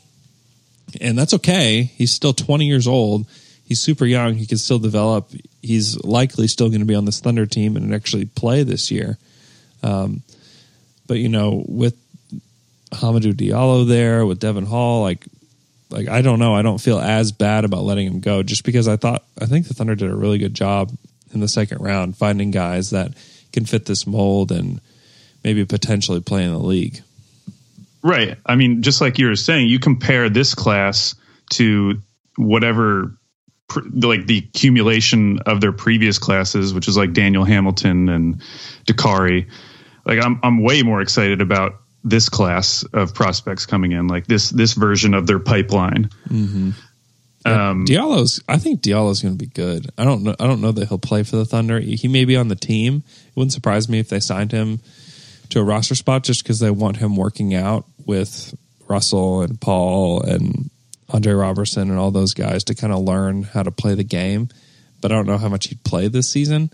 [1.01, 1.83] and that's okay.
[1.83, 3.27] He's still 20 years old.
[3.67, 4.35] He's super young.
[4.35, 5.31] He can still develop.
[5.63, 9.19] He's likely still going to be on this Thunder team and actually play this year.
[9.83, 10.23] Um,
[11.07, 11.97] but you know, with
[12.91, 15.25] Hamidou Diallo there, with Devon Hall, like,
[15.91, 16.55] like I don't know.
[16.55, 19.69] I don't feel as bad about letting him go, just because I thought I think
[19.69, 20.93] the Thunder did a really good job
[21.33, 23.13] in the second round finding guys that
[23.53, 24.81] can fit this mold and
[25.43, 27.01] maybe potentially play in the league.
[28.03, 28.37] Right.
[28.45, 31.15] I mean, just like you were saying, you compare this class
[31.51, 32.01] to
[32.37, 33.13] whatever,
[33.95, 38.43] like the accumulation of their previous classes, which is like Daniel Hamilton and
[38.87, 39.49] Dakari.
[40.05, 44.51] Like, I'm I'm way more excited about this class of prospects coming in, like this
[44.51, 46.11] this version of their pipeline.
[47.47, 48.43] Um, Diallo's.
[48.49, 49.91] I think Diallo's going to be good.
[49.99, 50.35] I don't know.
[50.39, 51.79] I don't know that he'll play for the Thunder.
[51.81, 53.03] He may be on the team.
[53.27, 54.81] It wouldn't surprise me if they signed him
[55.51, 58.55] to a roster spot just because they want him working out with
[58.89, 60.71] Russell and Paul and
[61.15, 64.49] Andre Roberson and all those guys to kind of learn how to play the game.
[65.01, 66.71] But I don't know how much he'd play this season.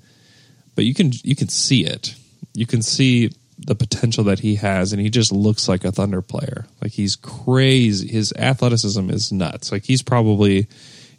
[0.74, 2.14] But you can you can see it.
[2.54, 6.22] You can see the potential that he has, and he just looks like a Thunder
[6.22, 6.64] player.
[6.80, 8.08] Like he's crazy.
[8.08, 9.70] His athleticism is nuts.
[9.70, 10.66] Like he's probably,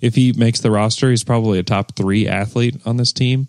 [0.02, 3.48] if he makes the roster, he's probably a top three athlete on this team.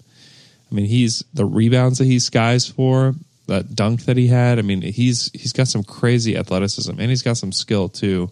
[0.71, 3.15] I mean, he's the rebounds that he skies for.
[3.47, 4.59] that dunk that he had.
[4.59, 8.31] I mean, he's he's got some crazy athleticism and he's got some skill too.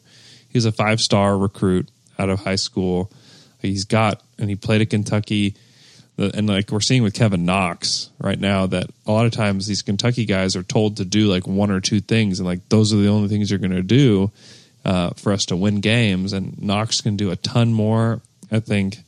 [0.51, 3.11] He's a five star recruit out of high school.
[3.61, 5.55] He's got and he played at Kentucky.
[6.19, 9.81] And like we're seeing with Kevin Knox right now, that a lot of times these
[9.81, 12.99] Kentucky guys are told to do like one or two things, and like those are
[12.99, 14.31] the only things you're going to do
[14.85, 16.35] uh, for us to win games.
[16.35, 18.21] And Knox can do a ton more,
[18.53, 18.99] I think.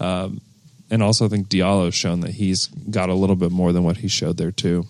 [0.00, 0.42] Um,
[0.90, 3.96] and also, I think Diallo's shown that he's got a little bit more than what
[3.96, 4.86] he showed there too.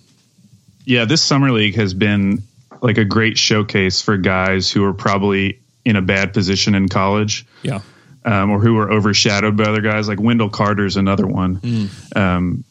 [0.84, 2.42] Yeah, this summer league has been
[2.82, 7.46] like a great showcase for guys who are probably in a bad position in college.
[7.62, 7.80] Yeah.
[8.24, 11.60] Um, or who were overshadowed by other guys like Wendell Carter's another one.
[11.60, 12.16] Mm.
[12.16, 12.64] Um,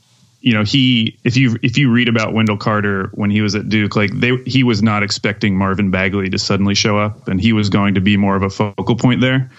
[0.43, 3.69] you know, he if you if you read about Wendell Carter when he was at
[3.69, 7.54] Duke, like they he was not expecting Marvin Bagley to suddenly show up, and he
[7.54, 9.52] was going to be more of a focal point there.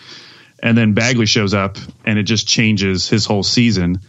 [0.63, 4.01] And then Bagley shows up, and it just changes his whole season.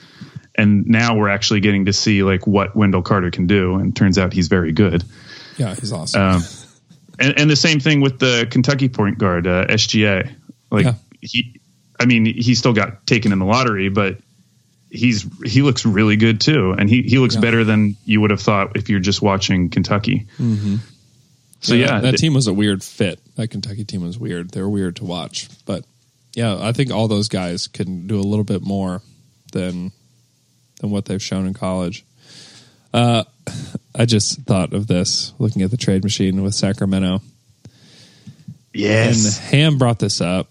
[0.54, 4.18] And now we're actually getting to see like what Wendell Carter can do, and turns
[4.18, 5.04] out he's very good.
[5.58, 6.22] Yeah, he's awesome.
[6.22, 6.44] Um,
[7.20, 10.32] and, and the same thing with the Kentucky point guard uh, SGA.
[10.72, 10.94] Like Yeah.
[11.22, 11.60] he,
[12.00, 14.18] I mean, he still got taken in the lottery, but
[14.90, 17.42] he's he looks really good too, and he he looks Yeah.
[17.42, 20.28] better than you would have thought if you're just watching Kentucky.
[21.62, 23.20] So yeah, that th- team was a weird fit.
[23.36, 24.52] That Kentucky team was weird.
[24.52, 25.84] They're weird to watch, but
[26.34, 29.02] yeah, I think all those guys can do a little bit more
[29.52, 29.92] than
[30.82, 32.06] than what they've shown in college.
[32.94, 33.24] Uh,
[33.98, 37.22] I just thought of this looking at the trade machine with Sacramento,
[38.74, 40.50] yes, and Ham brought this up,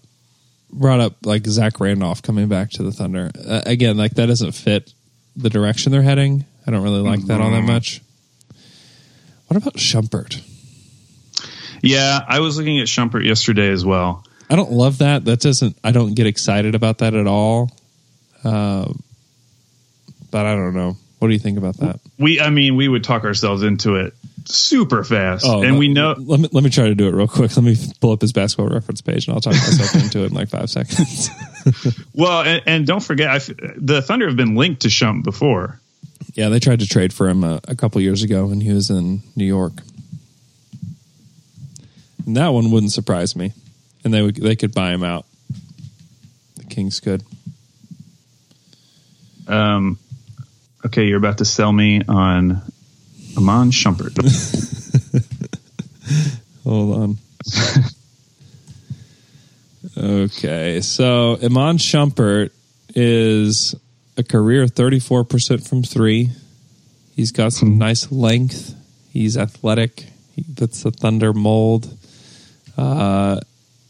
[0.71, 3.97] brought up like Zach Randolph coming back to the Thunder uh, again.
[3.97, 4.93] Like that doesn't fit
[5.35, 6.45] the direction they're heading.
[6.65, 8.01] I don't really like that all that much.
[9.47, 10.41] What about Shumpert?
[11.83, 12.19] yeah.
[12.27, 14.25] I was looking at Shumpert yesterday as well.
[14.49, 15.25] I don't love that.
[15.25, 15.77] That doesn't.
[15.83, 17.71] I don't get excited about that at all.
[18.43, 19.01] Um,
[20.31, 20.97] but I don't know.
[21.25, 21.99] What do you think about that?
[22.19, 24.13] We, I mean, we would talk ourselves into it
[24.45, 27.15] super fast, Oh, and let- we know Let me let me try to do it
[27.15, 27.57] real quick.
[27.57, 30.33] Let me pull up his basketball reference page, and I'll talk myself into it in
[30.33, 31.31] like five seconds.
[32.13, 33.39] well, and, and don't forget, I
[33.77, 35.79] the Thunder have been linked to Shump before.
[36.35, 38.91] yeah, they tried to trade for him a, a couple years ago when he was
[38.91, 39.73] in New York.
[42.27, 43.51] And that one wouldn't surprise me,
[44.03, 45.25] and they would they could buy him out.
[46.57, 47.23] The Kings could.
[49.47, 49.99] Um,
[50.95, 52.61] okay, you're about to sell me on
[53.37, 54.15] Iman Shumpert.
[56.63, 57.17] Hold on.
[59.97, 62.51] okay, so Iman Shumpert
[62.95, 63.75] is
[64.15, 66.29] a career 34% from three.
[67.13, 68.73] He's got some nice length.
[69.11, 70.05] He's athletic.
[70.33, 71.93] He fits the Thunder mold.
[72.77, 73.41] Uh,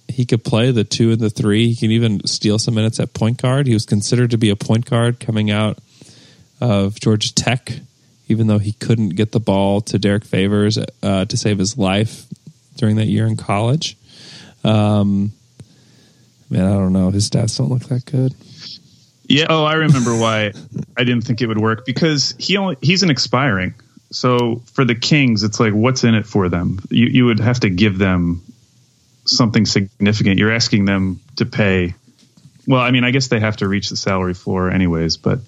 [0.08, 1.68] he could play the two and the three.
[1.68, 3.68] He can even steal some minutes at point guard.
[3.68, 5.78] He was considered to be a point guard coming out
[6.66, 7.72] of Georgia Tech,
[8.28, 12.26] even though he couldn't get the ball to Derrick Favors uh, to save his life
[12.78, 13.96] during that year in college.
[14.64, 15.32] Um,
[16.50, 17.12] man, I don't know.
[17.12, 18.34] His stats don't look that good.
[19.30, 19.46] yeah.
[19.50, 20.54] Oh, I remember why
[20.98, 23.76] I didn't think it would work because he only he's an expiring.
[24.12, 26.80] So for the Kings, it's like, what's in it for them?
[26.90, 28.42] You you would have to give them
[29.26, 30.40] something significant.
[30.40, 31.94] You're asking them to pay.
[32.68, 35.40] Well, I mean, I guess they have to reach the salary floor anyways, but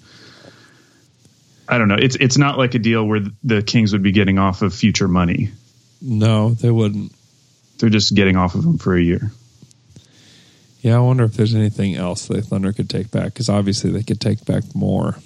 [1.68, 1.96] I don't know.
[1.98, 5.08] It's it's not like a deal where the Kings would be getting off of future
[5.08, 5.50] money.
[6.00, 7.12] No, they wouldn't.
[7.78, 9.30] They're just getting off of them for a year.
[10.80, 14.02] Yeah, I wonder if there's anything else the Thunder could take back because obviously they
[14.02, 15.16] could take back more.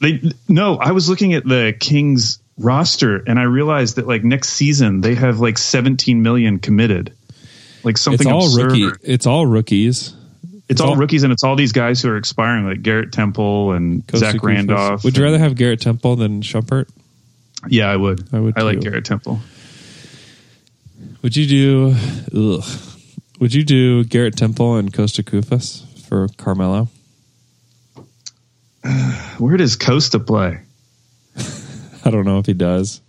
[0.00, 4.50] They no, I was looking at the Kings roster and I realized that like next
[4.50, 7.14] season they have like 17 million committed.
[7.82, 8.72] Like something it's all absurd.
[8.72, 8.98] rookie.
[9.02, 10.14] It's all rookies.
[10.68, 13.72] It's all all- rookies and it's all these guys who are expiring like Garrett Temple
[13.72, 14.42] and Zach.
[14.42, 15.04] Randolph.
[15.04, 16.88] Would you rather have Garrett Temple than Shumpert?
[17.68, 18.26] Yeah, I would.
[18.32, 18.80] I would I like.
[18.80, 19.40] Garrett Temple.
[21.22, 21.94] Would you do?
[22.58, 22.64] Ugh.
[23.38, 26.88] Would you do Garrett Temple and Kosta Koufos for Carmelo?
[29.38, 30.60] Where does Costa play?
[32.04, 33.00] I don't know if he does.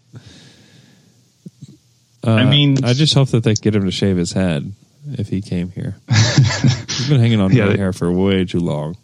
[2.25, 4.71] Uh, I mean- I just hope that they get him to shave his head
[5.13, 5.96] if he came here.
[7.04, 8.95] He's been hanging on to Yeah, my hair for way too long.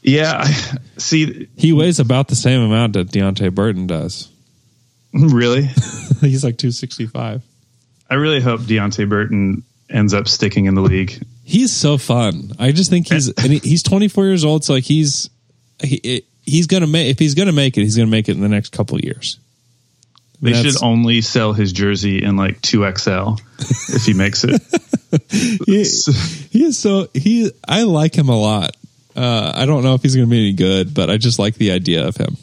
[0.00, 4.28] Yeah, I, see, He weighs about the same amount that Deonte Burton does.
[5.12, 5.62] really,
[6.20, 7.42] He's like 265.
[8.08, 11.20] I really hope Deonte Burton ends up sticking in the league.
[11.44, 12.52] He's so fun.
[12.58, 14.64] I just think he's and he, he's 24 years old.
[14.64, 15.28] So like he's
[15.82, 18.48] he, he's gonna make if he's gonna make it, he's gonna make it in the
[18.48, 19.38] next couple of years.
[20.42, 24.60] They That's- should only sell his jersey in like two XL if he makes it.
[25.30, 25.84] he,
[26.50, 27.50] he is so he.
[27.66, 28.76] I like him a lot.
[29.14, 31.54] Uh, I don't know if he's going to be any good, but I just like
[31.54, 32.36] the idea of him.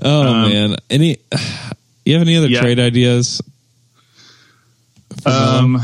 [0.00, 1.18] Oh Um, man, any?
[2.04, 2.62] You have any other Yeah.
[2.62, 3.42] trade ideas?
[5.26, 5.78] Um,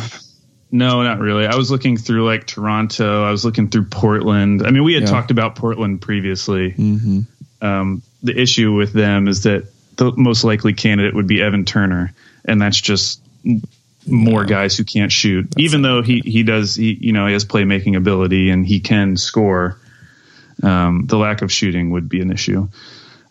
[0.73, 1.47] no, not really.
[1.47, 3.25] I was looking through like Toronto.
[3.25, 4.67] I was looking through Portland.
[4.67, 5.11] I mean, we had Yeah.
[5.11, 6.71] talked about Portland previously.
[6.73, 7.21] Mm-hmm.
[7.61, 9.67] Um, the issue with them is that
[9.97, 12.13] the most likely candidate would be Evan Turner,
[12.45, 13.21] and that's just
[14.07, 15.47] more guys who can't shoot.
[15.57, 19.17] Even though he he does, he you know he has playmaking ability and he can
[19.17, 19.79] score.
[20.63, 22.69] Um, the lack of shooting would be an issue.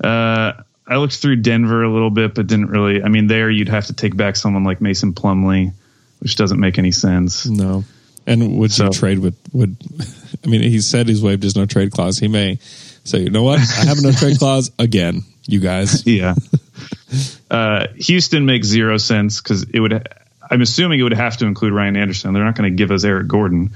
[0.03, 0.53] Uh,
[0.87, 3.01] I looked through Denver a little bit, but didn't really.
[3.03, 5.73] I mean, there you'd have to take back someone like Mason Plumlee,
[6.19, 7.45] which doesn't make any sense.
[7.45, 7.83] no.
[8.25, 9.35] And would So- you trade with?
[9.51, 9.75] Would
[10.43, 10.61] I mean?
[10.61, 12.17] He said he's waived his no trade clause.
[12.19, 12.57] He may
[13.03, 13.59] say, you know what?
[13.59, 15.23] I have no trade clause again.
[15.47, 16.05] You guys.
[16.07, 16.35] Yeah.
[17.51, 20.07] uh, Houston makes zero sense because it would.
[20.49, 22.33] I'm assuming it would have to include Ryan Anderson.
[22.33, 23.71] They're not going to give us Eric Gordon.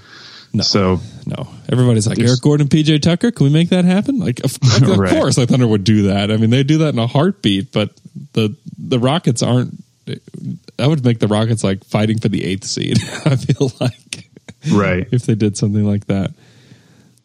[0.54, 0.64] No.
[0.64, 3.32] So No, everybody's like Eric Gordon, PJ Tucker.
[3.32, 4.20] Can we make that happen?
[4.20, 5.12] Like, of, of Right.
[5.12, 6.32] course, like Thunder would do that.
[6.32, 7.72] I mean, they do that in a heartbeat.
[7.72, 7.92] But
[8.34, 9.78] the the Rockets aren't.
[10.06, 12.98] That would make the Rockets like fighting for the eighth seed.
[13.26, 14.30] I feel like
[14.72, 15.08] right.
[15.12, 16.32] if they did something like that.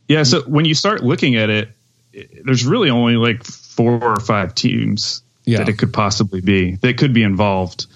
[0.09, 0.25] Yeah.
[0.25, 1.71] So when you start looking at it-
[2.45, 5.59] there's really only like four or five teams Yeah.
[5.59, 7.87] that it could possibly be that could be involved.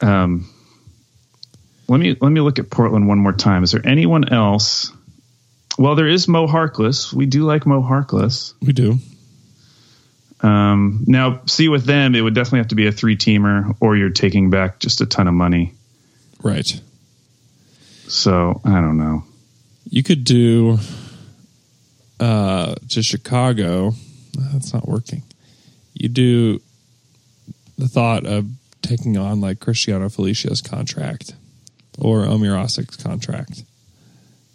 [0.00, 0.48] Um,
[1.88, 3.62] let me let me look at Portland one more time.
[3.62, 4.90] Is there anyone else?
[5.78, 7.12] Well, there is Mo Harkless.
[7.12, 8.52] We do like Mo Harkless.
[8.60, 8.98] We do.
[10.40, 13.96] Um, now, see with them, it would definitely have to be a three teamer, or
[13.96, 15.72] you're taking back just a ton of money.
[16.42, 16.80] Right.
[18.08, 19.24] So I don't know.
[19.88, 20.78] You could do
[22.20, 23.92] uh, to Chicago.
[24.52, 25.22] That's not working.
[25.94, 26.60] You do
[27.78, 28.46] the thought of
[28.82, 31.34] taking on like Cristiano Felício's contract
[31.98, 33.62] or Omer Asik's contract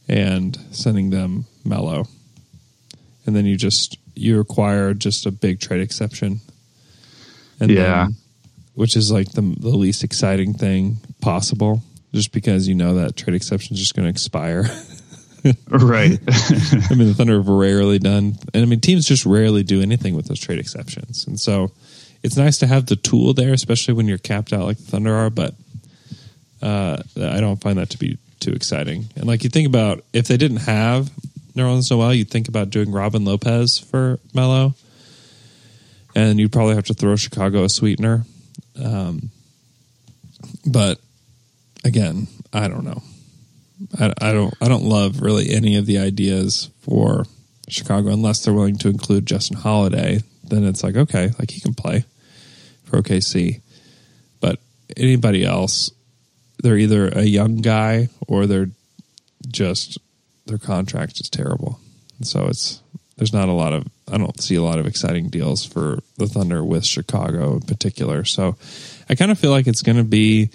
[0.07, 2.07] and sending them Melo.
[3.25, 6.41] And then you just you require just a big trade exception.
[7.59, 8.05] And Yeah.
[8.05, 8.15] then-
[8.73, 11.81] which is like the the least exciting thing possible
[12.13, 14.69] just because you know that trade exception is just going to expire.
[15.69, 16.19] Right.
[16.89, 20.15] I mean, the Thunder have rarely done, and I mean, teams just rarely do anything
[20.15, 21.27] with those trade exceptions.
[21.27, 21.71] And so
[22.23, 25.15] it's nice to have the tool there, especially when you're capped out like the Thunder
[25.15, 25.29] are.
[25.29, 25.55] But
[26.61, 29.05] uh, I don't find that to be too exciting.
[29.15, 31.09] And like you think about if they didn't have
[31.55, 34.75] Nerlens Noel, you'd think about doing Robin Lopez for Melo,
[36.15, 38.23] and you'd probably have to throw Chicago a sweetener.
[38.81, 39.31] Um,
[40.65, 40.99] but
[41.83, 43.01] again, I don't know.
[43.99, 47.25] I, I don't I don't love really any of the ideas for
[47.69, 50.21] Chicago unless they're willing to include Justin Holiday.
[50.43, 52.05] Then it's like okay, like he can play
[52.85, 53.61] for OKC.
[54.39, 54.59] But
[54.95, 55.91] anybody else,
[56.59, 58.69] they're either a young guy or they're
[59.47, 59.97] just
[60.45, 61.79] their contract is terrible.
[62.17, 62.81] And so it's
[63.17, 66.27] there's not a lot of I don't see a lot of exciting deals for the
[66.27, 68.23] Thunder with Chicago in particular.
[68.23, 68.55] So
[69.09, 70.49] I kind of feel like it's going to be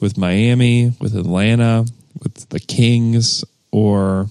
[0.00, 1.86] with Miami, with Atlanta,
[2.22, 4.28] with the Kings, or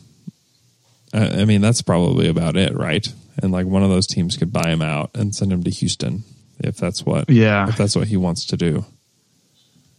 [1.14, 3.08] I I mean that's probably about it, right?
[3.42, 6.24] And like one of those teams could buy him out and send him to Houston
[6.60, 7.70] if that's what Yeah.
[7.70, 8.86] if that's what he wants to do.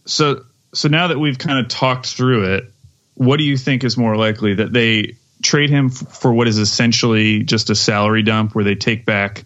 [0.05, 2.71] so so now that we've kind of talked through it,
[3.15, 7.43] what do you think is more likely that they trade him for what is essentially
[7.43, 9.43] just a salary dump where they take back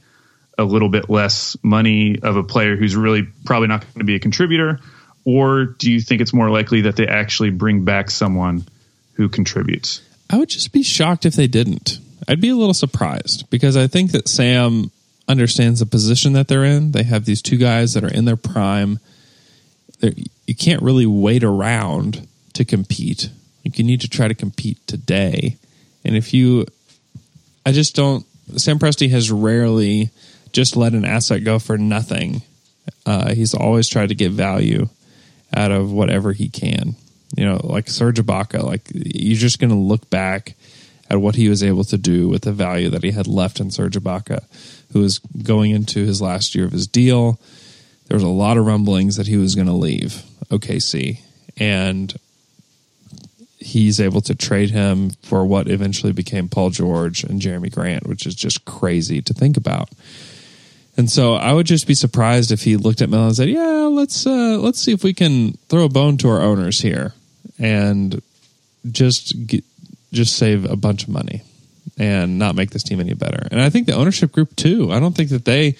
[0.57, 4.15] a little bit less money of a player who's really probably not going to be
[4.15, 4.79] a contributor
[5.25, 8.65] or do you think it's more likely that they actually bring back someone
[9.13, 10.01] who contributes?
[10.29, 11.99] I would just be shocked if they didn't.
[12.27, 14.91] I'd be a little surprised because I think that Sam
[15.27, 16.91] understands the position that they're in.
[16.91, 18.99] They have these two guys that are in their prime.
[19.99, 20.13] They're,
[20.45, 23.29] you can't really wait around to compete.
[23.63, 25.57] Like you need to try to compete today.
[26.03, 26.67] And if you,
[27.65, 28.25] I just don't.
[28.57, 30.11] Sam Presti has rarely
[30.51, 32.43] just let an asset go for nothing.
[33.07, 34.87] Uh, he's always tried to get value
[35.53, 36.95] out of whatever he can.
[37.35, 40.55] You know, like Serge Ibaka, like you're just going to look back
[41.09, 43.71] at what he was able to do with the value that he had left in
[43.71, 44.43] Serge Ibaka,
[44.93, 47.39] who was going into his last year of his deal.
[48.07, 51.19] There was a lot of rumblings that he was going to leave OKC,
[51.57, 52.13] and
[53.57, 58.25] he's able to trade him for what eventually became Paul George and Jerami Grant, which
[58.25, 59.89] is just crazy to think about.
[60.97, 63.89] And so I would just be surprised if he looked at Mel and said, "Yeah,
[63.91, 67.13] let's uh, let's see if we can throw a bone to our owners here
[67.59, 68.21] and
[68.89, 69.63] just get,
[70.13, 71.43] just save a bunch of money
[71.97, 74.91] and not make this team any better." And I think the ownership group too.
[74.91, 75.75] I don't think that they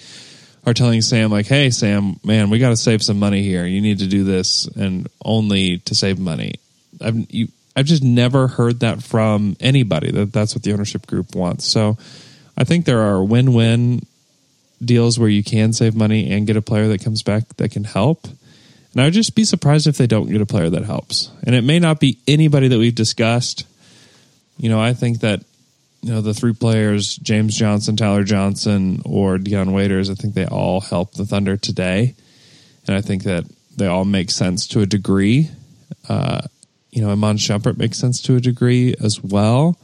[0.66, 3.64] are telling Sam like, "Hey, Sam, man, we got to save some money here.
[3.64, 6.56] You need to do this and only to save money."
[7.00, 11.34] I've you, I've just never heard that from anybody that that's what the ownership group
[11.34, 11.66] wants.
[11.66, 11.98] So
[12.56, 14.00] I think there are win-win
[14.84, 17.84] deals where you can save money and get a player that comes back that can
[17.84, 18.26] help.
[18.92, 21.30] And I would just be surprised if they don't get a player that helps.
[21.42, 23.66] And it may not be anybody that we've discussed.
[24.58, 25.42] You know, I think that
[26.02, 30.46] you know the three players, James Johnson, Tyler Johnson, or Dion Waiters, I think they
[30.46, 32.14] all help the Thunder today,
[32.86, 33.44] and I think that
[33.76, 35.50] they all make sense to a degree.
[36.08, 36.42] Uh,
[36.90, 39.78] you know, Iman Shumpert makes sense to a degree as well.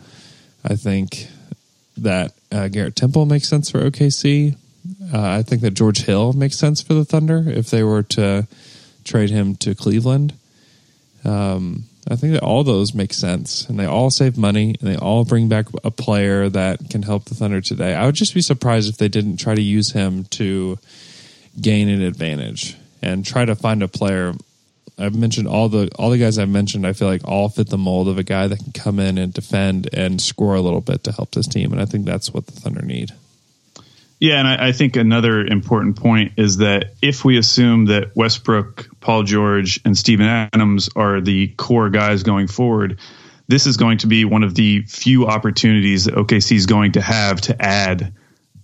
[0.65, 1.27] I think
[1.99, 4.57] that uh, Garrett Temple makes sense for OKC.
[5.13, 8.47] Uh, I think that George Hill makes sense for the Thunder if they were to
[9.05, 10.35] trade him to Cleveland.
[11.25, 14.97] Um, I think that all those make sense and they all save money and they
[14.97, 17.95] all bring back a player that can help the Thunder today.
[17.95, 20.79] I would just be surprised if they didn't try to use him to
[21.61, 24.35] gain an advantage and try to find a player.
[24.99, 26.87] I've mentioned all the all the guys I've mentioned.
[26.87, 29.33] I feel like all fit the mold of a guy that can come in and
[29.33, 32.47] defend and score a little bit to help this team, and I think that's what
[32.47, 33.13] the Thunder need.
[34.23, 38.89] Yeah, and I, I, think another important point is that if we assume that Westbrook,
[39.01, 43.01] Paul George, and Steven Adams are the core guys going forward,
[43.49, 47.01] this is going to be one of the few opportunities that OKC is going to
[47.01, 48.15] have to add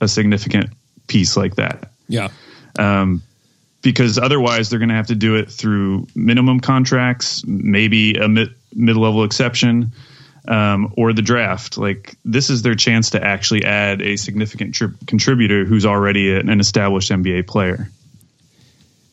[0.01, 0.71] a significant
[1.09, 1.91] piece like that.
[2.07, 2.29] Yeah.
[2.79, 3.21] Um,
[3.83, 8.55] because otherwise, they're going to have to do it through minimum contracts, maybe a mid
[8.77, 9.91] level exception
[10.49, 11.79] um, or the draft.
[11.79, 16.59] Like this is their chance to actually add a significant tri- contributor who's already an
[16.59, 17.91] established NBA player.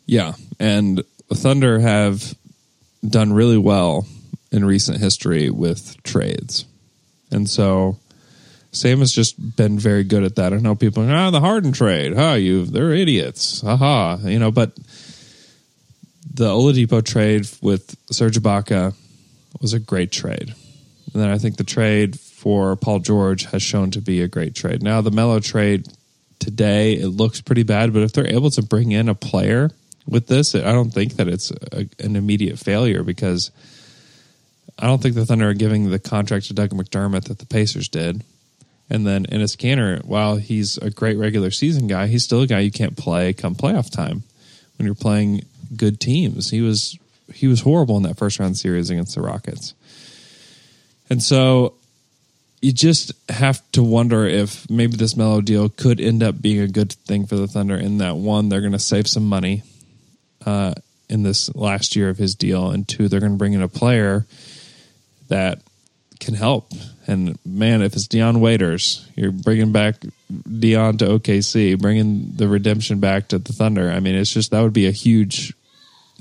[0.08, 2.36] Yeah, and the Thunder have
[3.08, 4.08] done really well
[4.52, 6.66] in recent history with trades,
[7.32, 7.98] and so
[8.72, 10.54] Sam has just been very good at that.
[10.54, 12.34] I know people, are ah, the Harden trade, huh?
[12.34, 14.18] You, they're idiots, haha.
[14.24, 14.76] You know, but
[16.34, 18.94] the Oladipo trade with Serge Ibaka
[19.60, 20.54] was a great trade
[21.16, 24.54] and then I think the trade for Paul George has shown to be a great
[24.54, 24.84] trade.
[24.84, 25.88] Now, the Melo trade
[26.40, 29.72] today, it looks pretty bad, but if they're able to bring in a player
[30.06, 33.50] with this, I don't think that it's a, an immediate failure because
[34.78, 37.88] I don't think the Thunder are giving the contract to Doug McDermott that the Pacers
[37.88, 38.22] did.
[38.90, 42.60] And then Enes Kanter, while he's a great regular season guy, he's still a guy
[42.60, 44.24] you can't play come playoff time
[44.78, 45.46] when you're playing
[45.78, 46.50] good teams.
[46.50, 47.00] He was
[47.34, 49.74] he was horrible in that first round series against the Rockets.
[51.10, 51.76] And so
[52.62, 56.68] you just have to wonder if maybe this Melo deal could end up being a
[56.68, 59.64] good thing for the Thunder in that one, they're going to save some money
[60.46, 60.74] uh,
[61.08, 63.68] in this last year of his deal, and two, they're going to bring in a
[63.68, 64.26] player
[65.28, 65.62] that
[66.20, 66.72] can help.
[67.08, 69.98] And man, if it's Dion Waiters, you're bringing back
[70.60, 73.92] Dion to OKC, bringing the redemption back to the Thunder.
[73.92, 75.54] I mean, it's just that would be a huge,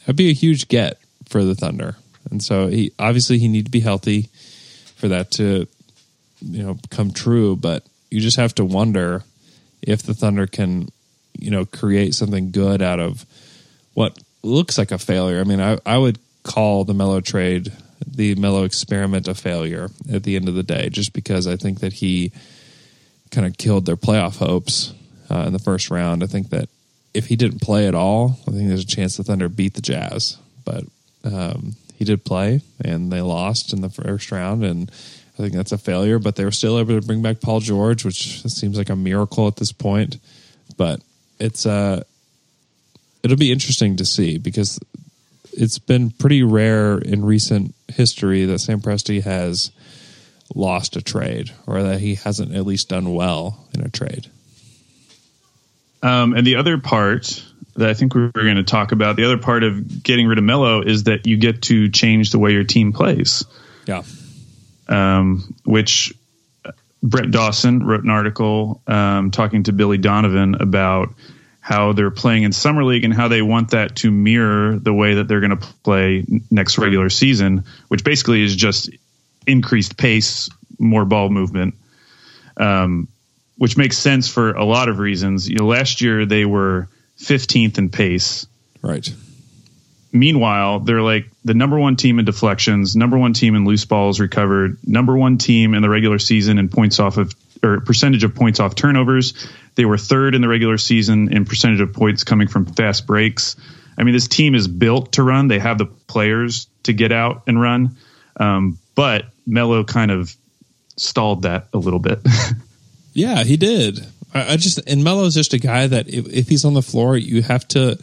[0.00, 1.96] that'd be a huge get for the Thunder.
[2.30, 4.28] And so he obviously he need to be healthy
[5.04, 5.68] for that to
[6.40, 9.22] you know come true but you just have to wonder
[9.82, 10.88] if the thunder can
[11.38, 13.26] you know create something good out of
[13.92, 15.42] what looks like a failure.
[15.42, 17.70] I mean i, I would call the Melo trade
[18.06, 21.80] the Melo experiment a failure at the end of the day just because i think
[21.80, 22.32] that he
[23.30, 24.94] kind of killed their playoff hopes
[25.30, 26.24] uh, in the first round.
[26.24, 26.70] I think that
[27.12, 29.82] if he didn't play at all i think there's a chance the thunder beat the
[29.82, 30.38] jazz.
[30.64, 30.84] But
[31.24, 34.90] um, he did play, and they lost in the first round, and
[35.34, 36.18] I think that's a failure.
[36.18, 39.46] But they were still able to bring back Paul George, which seems like a miracle
[39.46, 40.18] at this point.
[40.76, 41.00] But
[41.38, 42.02] it's uh,
[43.22, 44.78] it'll be interesting to see because
[45.52, 49.70] it's been pretty rare in recent history that Sam Presti has
[50.54, 54.26] lost a trade or that he hasn't at least done well in a trade.
[56.02, 57.42] Um, and the other part
[57.76, 59.16] that I think we are going to talk about.
[59.16, 62.38] The other part of getting rid of Melo is that you get to change the
[62.38, 63.44] way your team plays.
[63.86, 64.02] Yeah.
[64.88, 66.14] Um, which
[66.64, 66.72] uh,
[67.02, 71.14] Brett Dawson wrote an article um, talking to Billy Donovan about
[71.60, 75.14] how they're playing in summer league and how they want that to mirror the way
[75.14, 78.90] that they're going to play next regular season, which basically is just
[79.46, 81.74] increased pace, more ball movement.
[82.56, 83.08] Um,
[83.56, 85.48] which makes sense for a lot of reasons.
[85.48, 88.46] You know, last year they were 15th in pace.
[88.82, 89.08] Right.
[90.12, 94.20] Meanwhile, they're like the number one team in deflections, number one team in loose balls
[94.20, 97.34] recovered, number one team in the regular season in points off of
[97.64, 99.34] or percentage of points off turnovers.
[99.74, 103.56] They were third in the regular season in percentage of points coming from fast breaks.
[103.98, 105.48] I mean, this team is built to run.
[105.48, 107.96] They have the players to get out and run.
[108.36, 110.34] Um, but Melo kind of
[110.96, 112.20] stalled that a little bit.
[113.12, 114.06] yeah, he did.
[114.34, 117.42] I, just and Melo's just a guy that if, if he's on the floor, you
[117.42, 117.96] have to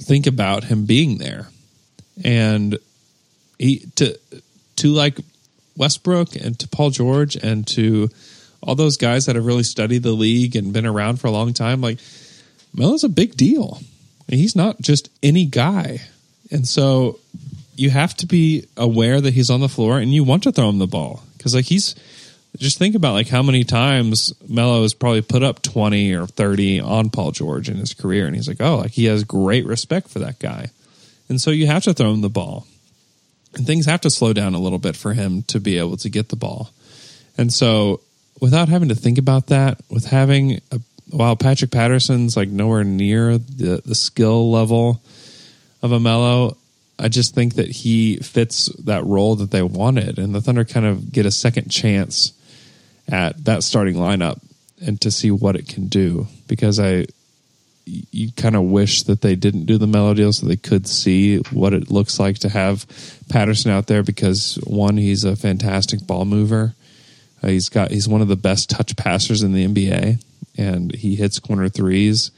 [0.00, 1.48] think about him being there,
[2.22, 2.78] and
[3.58, 4.18] he to
[4.76, 5.18] to like
[5.76, 8.10] Westbrook and to Paul George and to
[8.62, 11.54] all those guys that have really studied the league and been around for a long
[11.54, 11.80] time.
[11.80, 11.98] Like
[12.74, 13.80] Melo's a big deal.
[14.28, 16.00] He's not just any guy.
[16.50, 17.18] And so
[17.76, 20.68] you have to be aware that he's on the floor and you want to throw
[20.68, 21.22] him the ball.
[21.36, 21.94] Because, like, he's
[22.56, 26.80] just think about like how many times Melo has probably put up 20 or 30
[26.80, 28.26] on Paul George in his career.
[28.26, 30.70] And he's like, oh, like he has great respect for that guy.
[31.28, 32.66] And so you have to throw him the ball.
[33.54, 36.08] And things have to slow down a little bit for him to be able to
[36.08, 36.70] get the ball.
[37.38, 38.00] And so
[38.40, 40.80] without having to think about that, with having a,
[41.10, 45.02] while Patrick Patterson's like nowhere near the, the skill level
[45.82, 46.56] of a Melo,
[46.98, 50.18] I just think that he fits that role that they wanted.
[50.18, 52.32] And the Thunder kind of get a second chance
[53.10, 54.40] at that starting lineup
[54.80, 57.06] and to see what it can do because I
[57.86, 61.38] you kind of wish that they didn't do the Melo deal so they could see
[61.50, 62.86] what it looks like to have
[63.28, 66.74] Patterson out there because one he's a fantastic ball mover.
[67.42, 70.22] Uh, he's got he's one of the best touch passers in the NBA
[70.56, 72.30] and he hits corner threes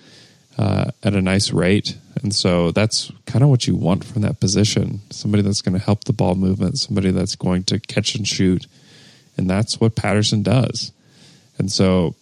[0.58, 1.96] uh, at a nice rate.
[2.22, 5.00] And so that's kind of what you want from that position.
[5.10, 8.66] Somebody that's going to help the ball movement, somebody that's going to catch and shoot
[9.36, 10.92] and that's what Patterson does.
[11.58, 12.14] And so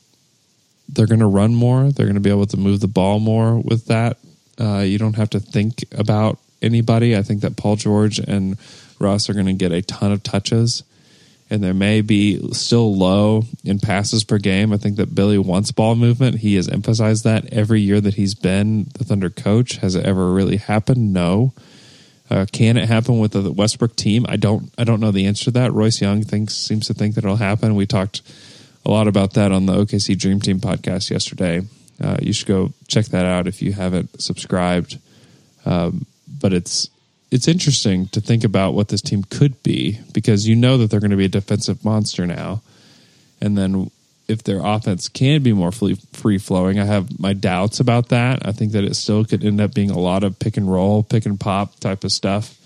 [0.88, 1.90] they're going to run more.
[1.90, 4.18] They're going to be able to move the ball more with that.
[4.58, 7.16] Uh, you don't have to think about anybody.
[7.16, 8.58] I think that Paul George and
[8.98, 10.82] Russ are going to get a ton of touches,
[11.48, 14.72] and there may be still low in passes per game.
[14.72, 16.38] I think that Billy wants ball movement.
[16.38, 19.76] He has emphasized that every year that he's been the Thunder coach.
[19.76, 21.12] Has it ever really happened?
[21.12, 21.54] No.
[22.30, 24.24] Uh, can it happen with the Westbrook team?
[24.28, 24.72] I don't.
[24.78, 25.72] I don't know the answer to that.
[25.72, 27.74] Royce Young thinks seems to think that it'll happen.
[27.74, 28.22] We talked
[28.86, 31.62] a lot about that on the OKC Dream Team podcast yesterday.
[32.00, 34.98] Uh, you should go check that out if you haven't subscribed.
[35.66, 36.06] Um,
[36.40, 36.88] but it's
[37.30, 41.00] it's interesting to think about what this team could be because you know that they're
[41.00, 42.62] going to be a defensive monster now,
[43.40, 43.90] and then
[44.30, 46.78] if their offense can be more free flowing.
[46.78, 48.46] I have my doubts about that.
[48.46, 51.02] I think that it still could end up being a lot of pick and roll,
[51.02, 52.56] pick and pop type of stuff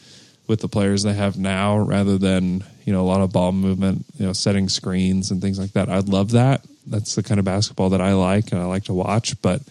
[0.46, 4.04] with the players they have now rather than, you know, a lot of ball movement,
[4.18, 5.88] you know, setting screens and things like that.
[5.88, 6.64] I'd love that.
[6.86, 9.62] That's the kind of basketball that I like and I like to watch, but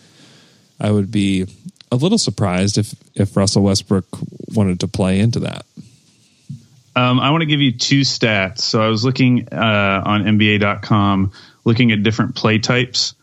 [0.80, 1.46] I would be
[1.92, 4.08] a little surprised if if Russell Westbrook
[4.56, 5.66] wanted to play into that.
[6.96, 8.60] Um, I want to give you two stats.
[8.60, 11.32] So I was looking uh, on NBA.com
[11.64, 13.16] looking at different play types,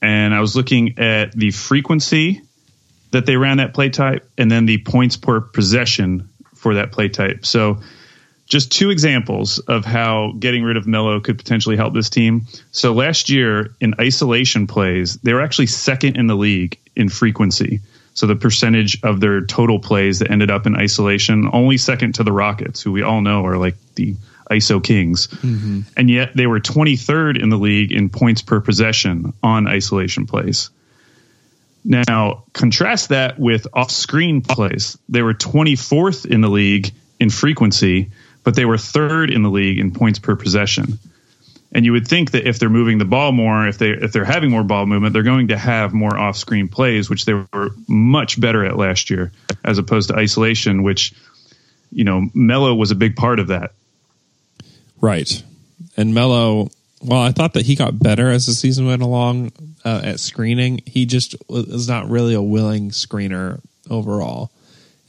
[0.00, 2.42] and I was looking at the frequency
[3.10, 7.08] that they ran that play type, and then the points per possession for that play
[7.08, 7.46] type.
[7.46, 7.80] So,
[8.46, 12.46] just two examples of how getting rid of Melo could potentially help this team.
[12.70, 17.80] So last year in isolation plays, they were actually second in the league in frequency.
[18.14, 22.24] So the percentage of their total plays that ended up in isolation, only second to
[22.24, 24.14] the Rockets, who we all know are like the
[24.50, 25.28] ISO Kings.
[25.28, 25.80] Mm-hmm.
[25.96, 30.70] And yet they were 23rd in the league in points per possession on isolation plays.
[31.84, 34.98] Now, contrast that with off screen plays.
[35.08, 38.10] They were 24th in the league in frequency,
[38.42, 40.98] but they were third in the league in points per possession.
[41.72, 44.24] And you would think that if they're moving the ball more, if they if they're
[44.24, 47.70] having more ball movement, they're going to have more off screen plays, which they were
[47.86, 49.30] much better at last year,
[49.64, 51.12] as opposed to isolation, which
[51.92, 53.72] you know Melo was a big part of that.
[55.00, 55.42] Right.
[55.96, 56.70] And Melo,
[57.02, 59.52] well, I thought that he got better as the season went along
[59.84, 60.80] uh, at screening.
[60.86, 64.50] He just was not really a willing screener overall.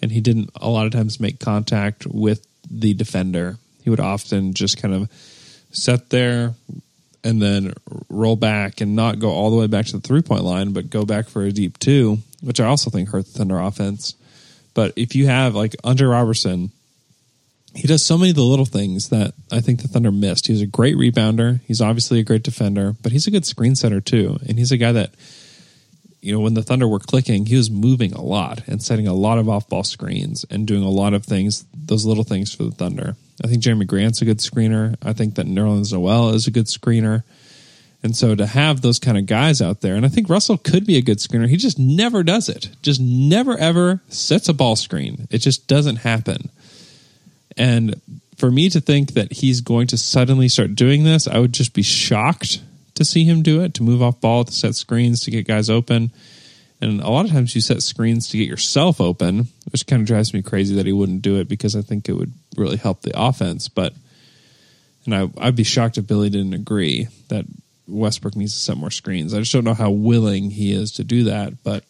[0.01, 3.57] And he didn't a lot of times make contact with the defender.
[3.83, 5.09] He would often just kind of
[5.71, 6.53] sit there
[7.23, 7.73] and then
[8.09, 10.89] roll back and not go all the way back to the three point line, but
[10.89, 14.15] go back for a deep two, which I also think hurt the Thunder offense.
[14.73, 16.71] But if you have like Andre Roberson,
[17.75, 20.47] he does so many of the little things that I think the Thunder missed.
[20.47, 21.61] He's a great rebounder.
[21.65, 24.39] He's obviously a great defender, but he's a good screen setter too.
[24.47, 25.11] And he's a guy that,
[26.21, 29.13] you know, when the Thunder were clicking, he was moving a lot and setting a
[29.13, 32.63] lot of off ball screens and doing a lot of things, those little things for
[32.63, 33.15] the Thunder.
[33.43, 34.95] I think Jerami Grant's a good screener.
[35.03, 37.23] I think that Nerlens Noel is a good screener.
[38.01, 40.85] And so to have those kind of guys out there, and I think Russell could
[40.85, 41.47] be a good screener.
[41.47, 42.69] He just never does it.
[42.81, 45.27] Just never ever sets a ball screen.
[45.29, 46.49] It just doesn't happen.
[47.57, 47.99] And
[48.37, 51.73] for me to think that he's going to suddenly start doing this, I would just
[51.73, 52.61] be shocked
[52.93, 55.69] to see him do it, to move off ball, to set screens, to get guys
[55.69, 56.11] open.
[56.79, 60.07] And a lot of times you set screens to get yourself open, which kind of
[60.07, 63.01] drives me crazy that he wouldn't do it because I think it would really help
[63.01, 63.67] the offense.
[63.67, 63.93] But,
[65.05, 67.45] and I, I'd be shocked if Billy didn't agree that
[67.87, 69.33] Westbrook needs to set more screens.
[69.33, 71.63] I just don't know how willing he is to do that.
[71.63, 71.83] But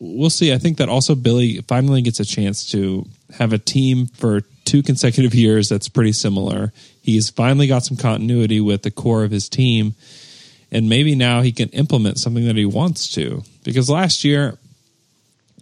[0.00, 0.52] we'll see.
[0.52, 4.42] I think that also Billy finally gets a chance to have a team for
[4.72, 6.72] two consecutive years that's pretty similar.
[7.02, 9.94] He's finally got some continuity with the core of his team.
[10.70, 13.42] and maybe now he can implement something that he wants to.
[13.62, 14.56] Because last year,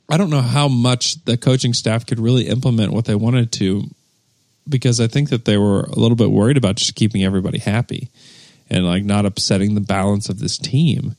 [0.09, 3.83] I don't know how much the coaching staff could really implement what they wanted to,
[4.69, 8.11] because I think that they were a little bit worried about just keeping everybody happy
[8.71, 11.17] and like not upsetting the balance of this team.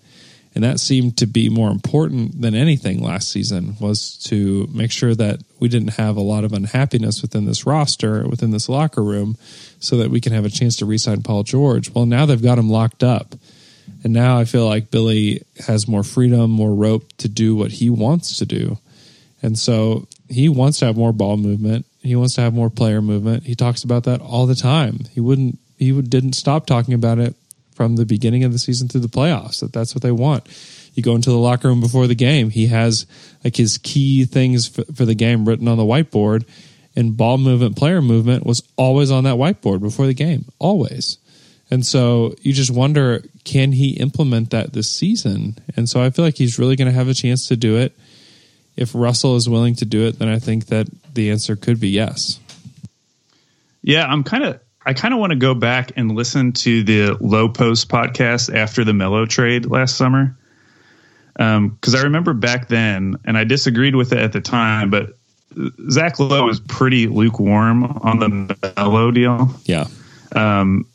[0.53, 5.15] And that seemed to be more important than anything last season was to make sure
[5.15, 9.37] that we didn't have a lot of unhappiness within this roster, within this locker room,
[9.79, 11.89] so that we can have a chance to re-sign Paul George.
[11.91, 13.35] Well, now they've got him locked up.
[14.03, 17.89] And now I feel like Billy has more freedom, more rope to do what he
[17.89, 18.77] wants to do.
[19.41, 21.85] And so he wants to have more ball movement.
[22.01, 23.43] He wants to have more player movement.
[23.43, 24.99] He talks about that all the time.
[25.11, 27.35] He wouldn't he didn't stop talking about it
[27.81, 30.45] from the beginning of the season through the playoffs that that's what they want.
[30.93, 33.07] You go into the locker room before the game, he has
[33.43, 36.45] like his key things for, for the game written on the whiteboard
[36.95, 41.17] and ball movement, player movement was always on that whiteboard before the game, always.
[41.71, 45.57] And so you just wonder, can he implement that this season?
[45.75, 47.97] And so I feel like he's really going to have a chance to do it.
[48.75, 51.89] If Russell is willing to do it, then I think that the answer could be
[51.89, 52.39] yes.
[53.81, 57.17] Yeah, I'm kind of I kind of want to go back and listen to the
[57.19, 60.35] Lowe Post podcast after the Melo trade last summer.
[61.33, 65.15] Because um, I remember back then, and I disagreed with it at the time, but
[65.89, 69.49] Zach Lowe was pretty lukewarm on the Melo deal.
[69.65, 69.87] Yeah.
[70.35, 70.85] Um,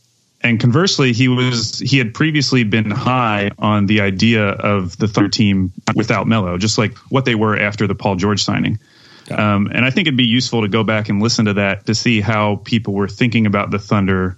[0.43, 5.33] and conversely, he was he had previously been high on the idea of the third
[5.33, 8.79] team without Melo, just like what they were after the Paul George signing.
[9.31, 11.95] Um, and I think it'd be useful to go back and listen to that to
[11.95, 14.37] see how people were thinking about the Thunder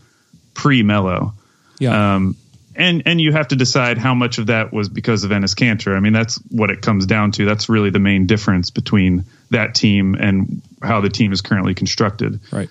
[0.55, 1.35] pre Melo.
[1.79, 2.15] Yeah.
[2.15, 2.37] Um,
[2.75, 5.97] and and you have to decide how much of that was because of Enes Kanter.
[5.97, 7.45] I mean, that's what it comes down to.
[7.45, 12.41] That's really the main difference between that team and how the team is currently constructed.
[12.53, 12.69] Right.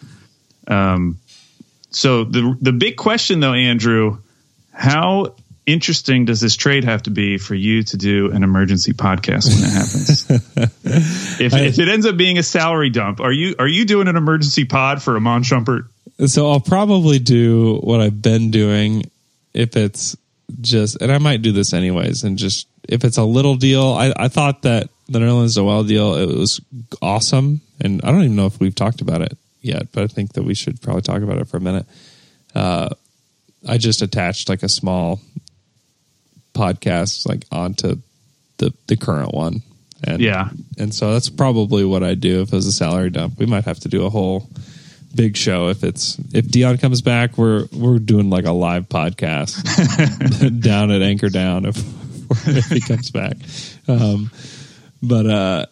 [0.68, 1.20] Um,
[1.92, 4.20] so the the big question though, Andrew,
[4.72, 5.36] how
[5.68, 9.70] interesting does this trade have to be for you to do an emergency podcast when
[9.70, 10.30] it happens?
[11.40, 14.16] if, if it ends up being a salary dump, are you are you doing an
[14.16, 15.88] emergency pod for Iman Shumpert?
[16.26, 19.12] So I'll probably do what I've been doing
[19.54, 20.18] if it's
[20.62, 23.94] just, and I might do this anyways, and just if it's a little deal.
[23.94, 26.62] I, I thought that the Nerlens Noel deal it was
[27.02, 30.34] awesome, and I don't even know if we've talked about it yet, but I think
[30.34, 31.86] that we should probably talk about it for a minute.
[32.56, 32.90] Uh,
[33.68, 35.20] I just attached like a small
[36.54, 37.98] podcast like onto
[38.58, 39.62] the the current one.
[40.04, 40.50] And yeah.
[40.78, 43.40] And so that's probably what I do if it was a salary dump.
[43.40, 44.48] We might have to do a whole
[45.16, 50.62] big show if it's if Dion comes back, we're we're doing like a live podcast
[50.62, 51.78] down at Anchor Down if
[52.48, 53.38] if he comes back.
[53.88, 54.32] Um,
[55.02, 55.66] but uh,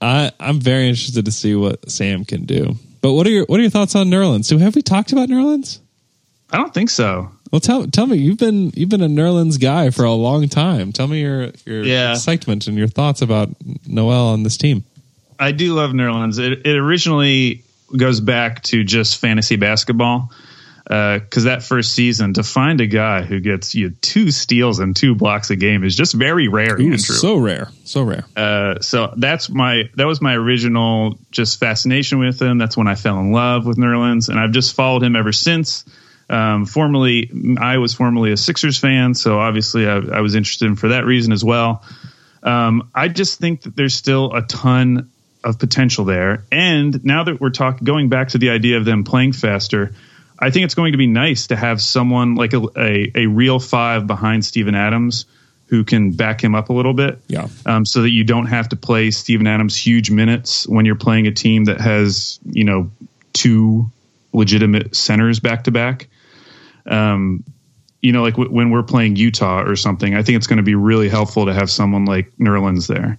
[0.00, 2.76] I I'm very interested to see what Sam can do.
[3.00, 4.46] But what are your what are your thoughts on Nerlens?
[4.46, 5.78] So have we talked about Nerlens?
[6.50, 7.30] I don't think so.
[7.50, 10.92] Well, tell tell me you've been you've been a Nerlens guy for a long time.
[10.92, 12.12] Tell me your your Yeah.
[12.12, 13.50] excitement and your thoughts about
[13.86, 14.84] Noel on this team.
[15.38, 16.38] I do love Nerlens.
[16.38, 17.62] It, it originally
[17.96, 20.30] goes back to just fantasy basketball
[20.84, 25.14] because that first season to find a guy who gets you two steals and two
[25.14, 26.80] blocks a game is just very rare.
[26.80, 28.24] Ooh, so rare, so rare.
[28.36, 32.58] Uh, so that's my that was my original just fascination with him.
[32.58, 35.84] That's when I fell in love with Nerlens, and I've just followed him ever since.
[36.28, 40.76] Um, formerly, I was formerly a Sixers fan, so obviously I, I was interested in
[40.76, 41.82] for that reason as well.
[42.42, 45.10] Um, I just think that there's still a ton
[45.42, 49.04] of potential there, and now that we're talking, going back to the idea of them
[49.04, 49.92] playing faster,
[50.38, 53.58] I think it's going to be nice to have someone like a, a, a real
[53.58, 55.24] five behind Steven Adams
[55.66, 58.70] who can back him up a little bit Yeah, um, so that you don't have
[58.70, 62.90] to play Steven Adams huge minutes when you're playing a team that has you know
[63.32, 63.90] two
[64.32, 66.08] legitimate centers back to back.
[66.88, 67.44] Um,
[68.00, 70.62] you know, like w- when we're playing Utah or something, I think it's going to
[70.62, 73.18] be really helpful to have someone like Nerlens there.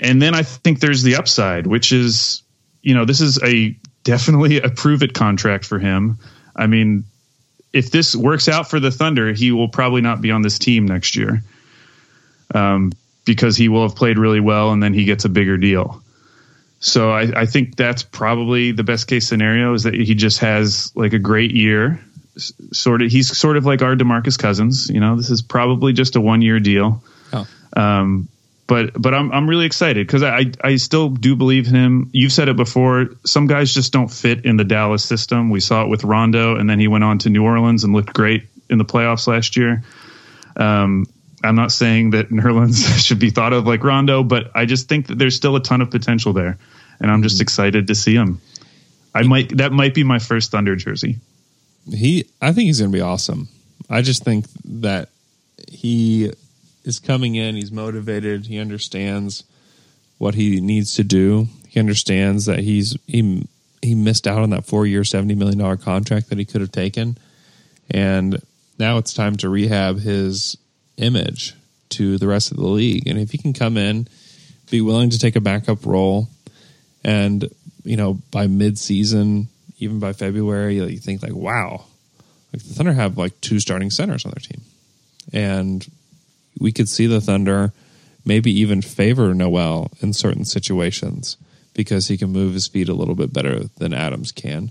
[0.00, 2.42] And then I think there's the upside, which is,
[2.82, 6.18] you know, this is a definitely a prove it contract for him.
[6.56, 7.04] I mean,
[7.72, 10.86] if this works out for the Thunder, he will probably not be on this team
[10.86, 11.42] next year
[12.54, 12.92] um,
[13.24, 16.02] because he will have played really well and then he gets a bigger deal.
[16.80, 20.92] So I, I think that's probably the best case scenario is that he just has
[20.94, 22.00] like a great year.
[22.72, 24.88] Sort of, he's sort of like our Demarcus Cousins.
[24.88, 27.02] You know, this is probably just a one year deal.
[27.32, 27.46] Oh.
[27.76, 28.28] Um,
[28.68, 32.10] but but I'm I'm really excited because I I still do believe him.
[32.12, 33.06] You've said it before.
[33.24, 35.48] Some guys just don't fit in the Dallas system.
[35.50, 38.12] We saw it with Rondo, and then he went on to New Orleans and looked
[38.12, 39.82] great in the playoffs last year.
[40.54, 41.06] Um,
[41.42, 45.06] I'm not saying that Nerlens should be thought of like Rondo, but I just think
[45.06, 46.58] that there's still a ton of potential there,
[47.00, 48.40] and I'm just excited to see him.
[49.14, 51.16] I might that might be my first Thunder jersey.
[51.90, 52.30] He.
[52.40, 53.48] I think he's going to be awesome.
[53.90, 55.08] I just think that
[55.68, 56.32] he
[56.84, 57.54] is coming in.
[57.54, 58.46] He's motivated.
[58.46, 59.44] He understands
[60.18, 61.48] what he needs to do.
[61.68, 63.46] He understands that he's he
[63.82, 66.72] he missed out on that four year, seventy million dollar contract that he could have
[66.72, 67.16] taken,
[67.90, 68.42] and
[68.78, 70.56] now it's time to rehab his
[70.96, 71.54] image
[71.90, 73.06] to the rest of the league.
[73.06, 74.08] And if he can come in,
[74.70, 76.28] be willing to take a backup role,
[77.04, 77.48] and
[77.84, 79.48] you know by mid season,
[79.78, 81.84] even by February, you think like, wow,
[82.52, 84.62] like the Thunder have like two starting centers on their team,
[85.32, 85.86] and
[86.58, 87.72] we could see the Thunder
[88.24, 91.36] maybe even favor Noel in certain situations
[91.74, 94.70] because he can move his feet a little bit better than Adams can.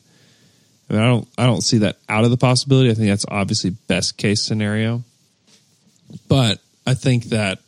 [0.90, 2.92] I mean, I don't, I don't see that out of the possibility.
[2.92, 5.04] I think that's obviously best case scenario,
[6.28, 7.60] but I think that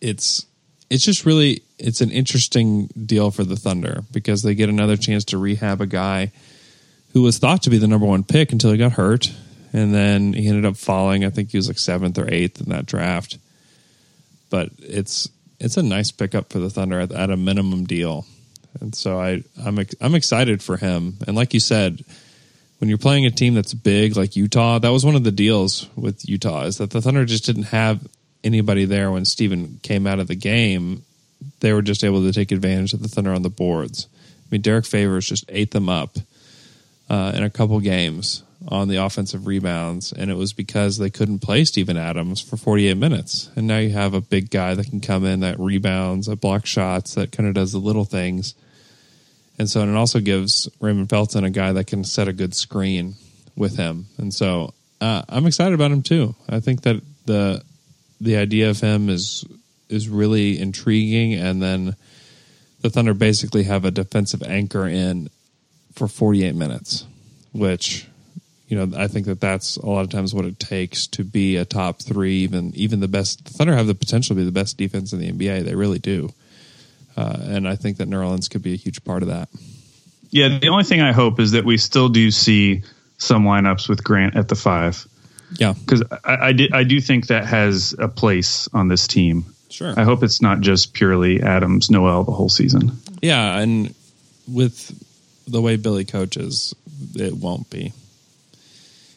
[0.00, 0.46] it's,
[0.90, 5.24] it's just really, it's an interesting deal for the Thunder because they get another chance
[5.26, 6.32] to rehab a guy
[7.14, 9.32] who was thought to be the number one pick until he got hurt,
[9.72, 11.24] and then he ended up falling.
[11.24, 13.38] I think he was like seventh or eighth in that draft.
[14.50, 18.26] But it's it's a nice pickup for the Thunder at, at a minimum deal,
[18.80, 21.14] and so I I'm I'm excited for him.
[21.26, 22.04] And like you said,
[22.78, 25.88] when you're playing a team that's big like Utah, that was one of the deals
[25.96, 28.06] with Utah is that the Thunder just didn't have
[28.42, 31.04] anybody there when Steven came out of the game.
[31.60, 34.08] They were just able to take advantage of the Thunder on the boards.
[34.12, 36.18] I mean, Derrick Favors just ate them up
[37.08, 41.40] uh, in a couple games on the offensive rebounds, and it was because they couldn't
[41.40, 43.50] play Steven Adams for 48 minutes.
[43.56, 46.70] And now you have a big guy that can come in that rebounds, that blocks
[46.70, 48.54] shots, that kind of does the little things.
[49.58, 52.54] And so, and it also gives Raymond Felton a guy that can set a good
[52.54, 53.14] screen
[53.54, 54.06] with him.
[54.16, 56.34] And so, uh, I'm excited about him too.
[56.48, 57.62] I think that the
[58.20, 59.44] the idea of him is
[59.88, 61.34] is really intriguing.
[61.34, 61.96] And then
[62.80, 65.28] the Thunder basically have a defensive anchor in
[65.94, 67.06] for 48 minutes,
[67.52, 68.06] which
[68.68, 71.56] you know I think that that's a lot of times what it takes to be
[71.56, 73.44] a top three, even even the best.
[73.44, 75.64] The Thunder have the potential to be the best defense in the NBA.
[75.64, 76.30] They really do,
[77.16, 79.48] uh, and I think that Nerlens could be a huge part of that.
[80.30, 82.82] Yeah, the only thing I hope is that we still do see
[83.18, 85.06] some lineups with Grant at the five.
[85.58, 89.44] Yeah, because I, I, did, I do think that has a place on this team.
[89.70, 89.94] Sure.
[89.96, 92.98] I hope it's not just purely Adams Noel the whole season.
[93.22, 93.94] Yeah, and
[94.48, 94.92] with
[95.46, 96.74] the way Billy coaches,
[97.14, 97.92] it won't be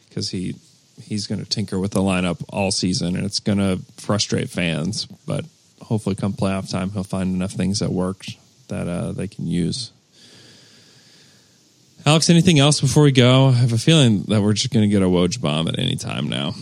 [0.10, 0.56] because he
[1.02, 5.06] he's going to tinker with the lineup all season, and it's going to frustrate fans.
[5.06, 5.46] But
[5.82, 8.26] hopefully, come playoff time, he'll find enough things that work
[8.68, 9.92] that uh, they can use.
[12.06, 13.48] Alex, anything else before we go?
[13.48, 15.96] I have a feeling that we're just going to get a Woj bomb at any
[15.96, 16.56] time now,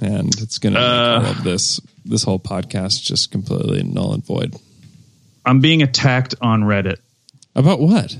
[0.00, 4.14] and it's going to uh, make all of this this whole podcast just completely null
[4.14, 4.56] and void.
[5.44, 6.98] I'm being attacked on Reddit.
[7.54, 8.16] About what?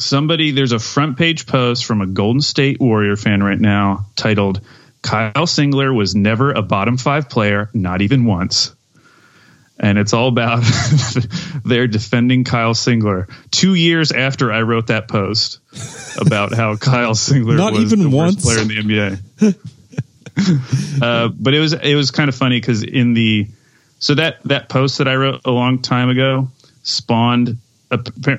[0.00, 4.60] Somebody there's a front page post from a Golden State Warrior fan right now titled
[5.02, 8.74] Kyle Singler was never a bottom 5 player, not even once.
[9.78, 10.62] And it's all about
[11.64, 15.58] they're defending Kyle Singler 2 years after I wrote that post
[16.18, 18.44] about how Kyle Singler not was even the once.
[18.44, 19.58] worst player in the NBA.
[21.02, 23.48] uh, but it was it was kind of funny cuz in the
[23.98, 26.50] so that that post that I wrote a long time ago
[26.82, 27.56] spawned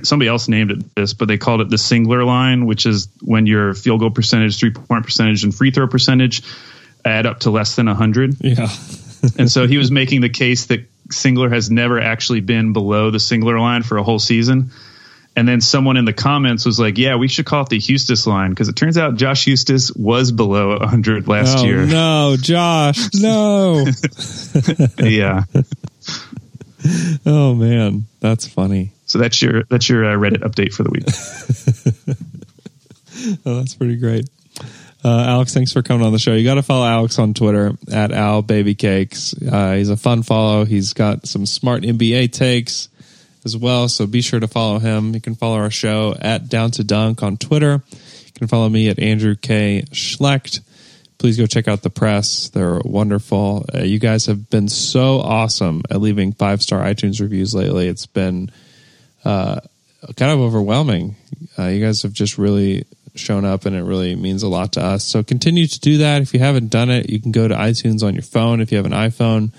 [0.03, 3.45] somebody else named it this, but they called it the Singler line, which is when
[3.45, 6.43] your field goal percentage, three point percentage, and free throw percentage
[7.03, 8.37] add up to less than 100.
[8.41, 8.69] Yeah.
[9.37, 13.17] and so he was making the case that Singler has never actually been below the
[13.17, 14.71] Singler line for a whole season.
[15.35, 18.27] And then someone in the comments was like, "Yeah, we should call it the Huestis
[18.27, 23.13] line because it turns out Josh Huestis was below 100 last oh, year." No, Josh,
[23.13, 23.85] no.
[24.99, 25.43] yeah.
[27.25, 28.91] oh man, that's funny.
[29.11, 31.03] So that's your that's your uh, Reddit update for the week.
[33.45, 34.29] oh, that's pretty great.
[35.03, 36.33] Uh, Alex, thanks for coming on the show.
[36.33, 39.33] You got to follow Alex on Twitter at Al Baby Cakes.
[39.33, 40.63] Uh, he's a fun follow.
[40.63, 42.87] He's got some smart NBA takes
[43.43, 45.13] as well, so be sure to follow him.
[45.13, 47.83] You can follow our show at Down to Dunk on Twitter.
[47.91, 49.83] You can follow me at Andrew K.
[49.91, 50.61] Schlecht.
[51.17, 52.47] Please go check out the press.
[52.47, 53.65] They're wonderful.
[53.75, 57.89] Uh, you guys have been so awesome at leaving five star iTunes reviews lately.
[57.89, 58.49] It's been
[59.25, 59.59] uh,
[60.15, 61.15] kind of overwhelming.
[61.57, 64.81] Uh, you guys have just really shown up and it really means a lot to
[64.81, 65.03] us.
[65.03, 66.21] So continue to do that.
[66.21, 68.61] If you haven't done it, you can go to iTunes on your phone.
[68.61, 69.51] If you have an iPhone,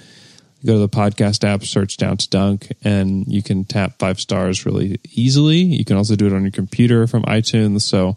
[0.64, 4.64] go to the podcast app, search down to dunk, and you can tap five stars
[4.64, 5.58] really easily.
[5.58, 7.82] You can also do it on your computer from iTunes.
[7.82, 8.16] So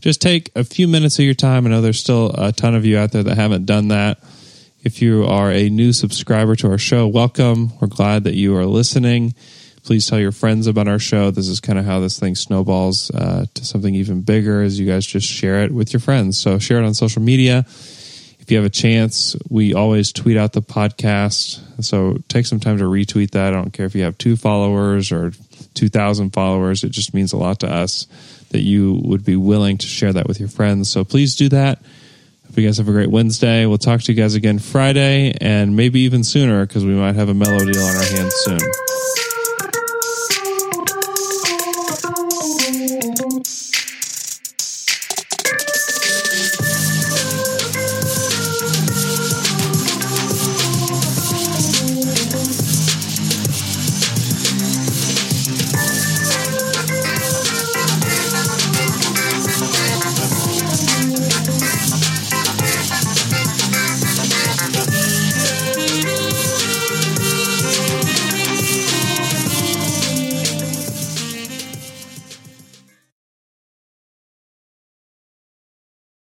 [0.00, 1.66] just take a few minutes of your time.
[1.66, 4.18] I know there's still a ton of you out there that haven't done that.
[4.82, 7.72] If you are a new subscriber to our show, welcome.
[7.80, 9.34] We're glad that you are listening.
[9.84, 11.30] Please tell your friends about our show.
[11.30, 14.86] This is kind of how this thing snowballs uh, to something even bigger as you
[14.86, 16.38] guys just share it with your friends.
[16.38, 17.64] So share it on social media.
[18.40, 21.84] If you have a chance, we always tweet out the podcast.
[21.84, 23.54] So take some time to retweet that.
[23.54, 25.32] I don't care if you have two followers or
[25.74, 26.84] 2,000 followers.
[26.84, 28.06] It just means a lot to us
[28.50, 30.90] that you would be willing to share that with your friends.
[30.90, 31.78] So please do that.
[32.46, 33.64] Hope you guys have a great Wednesday.
[33.66, 37.28] We'll talk to you guys again Friday and maybe even sooner because we might have
[37.28, 38.58] a Melo deal on our hands soon.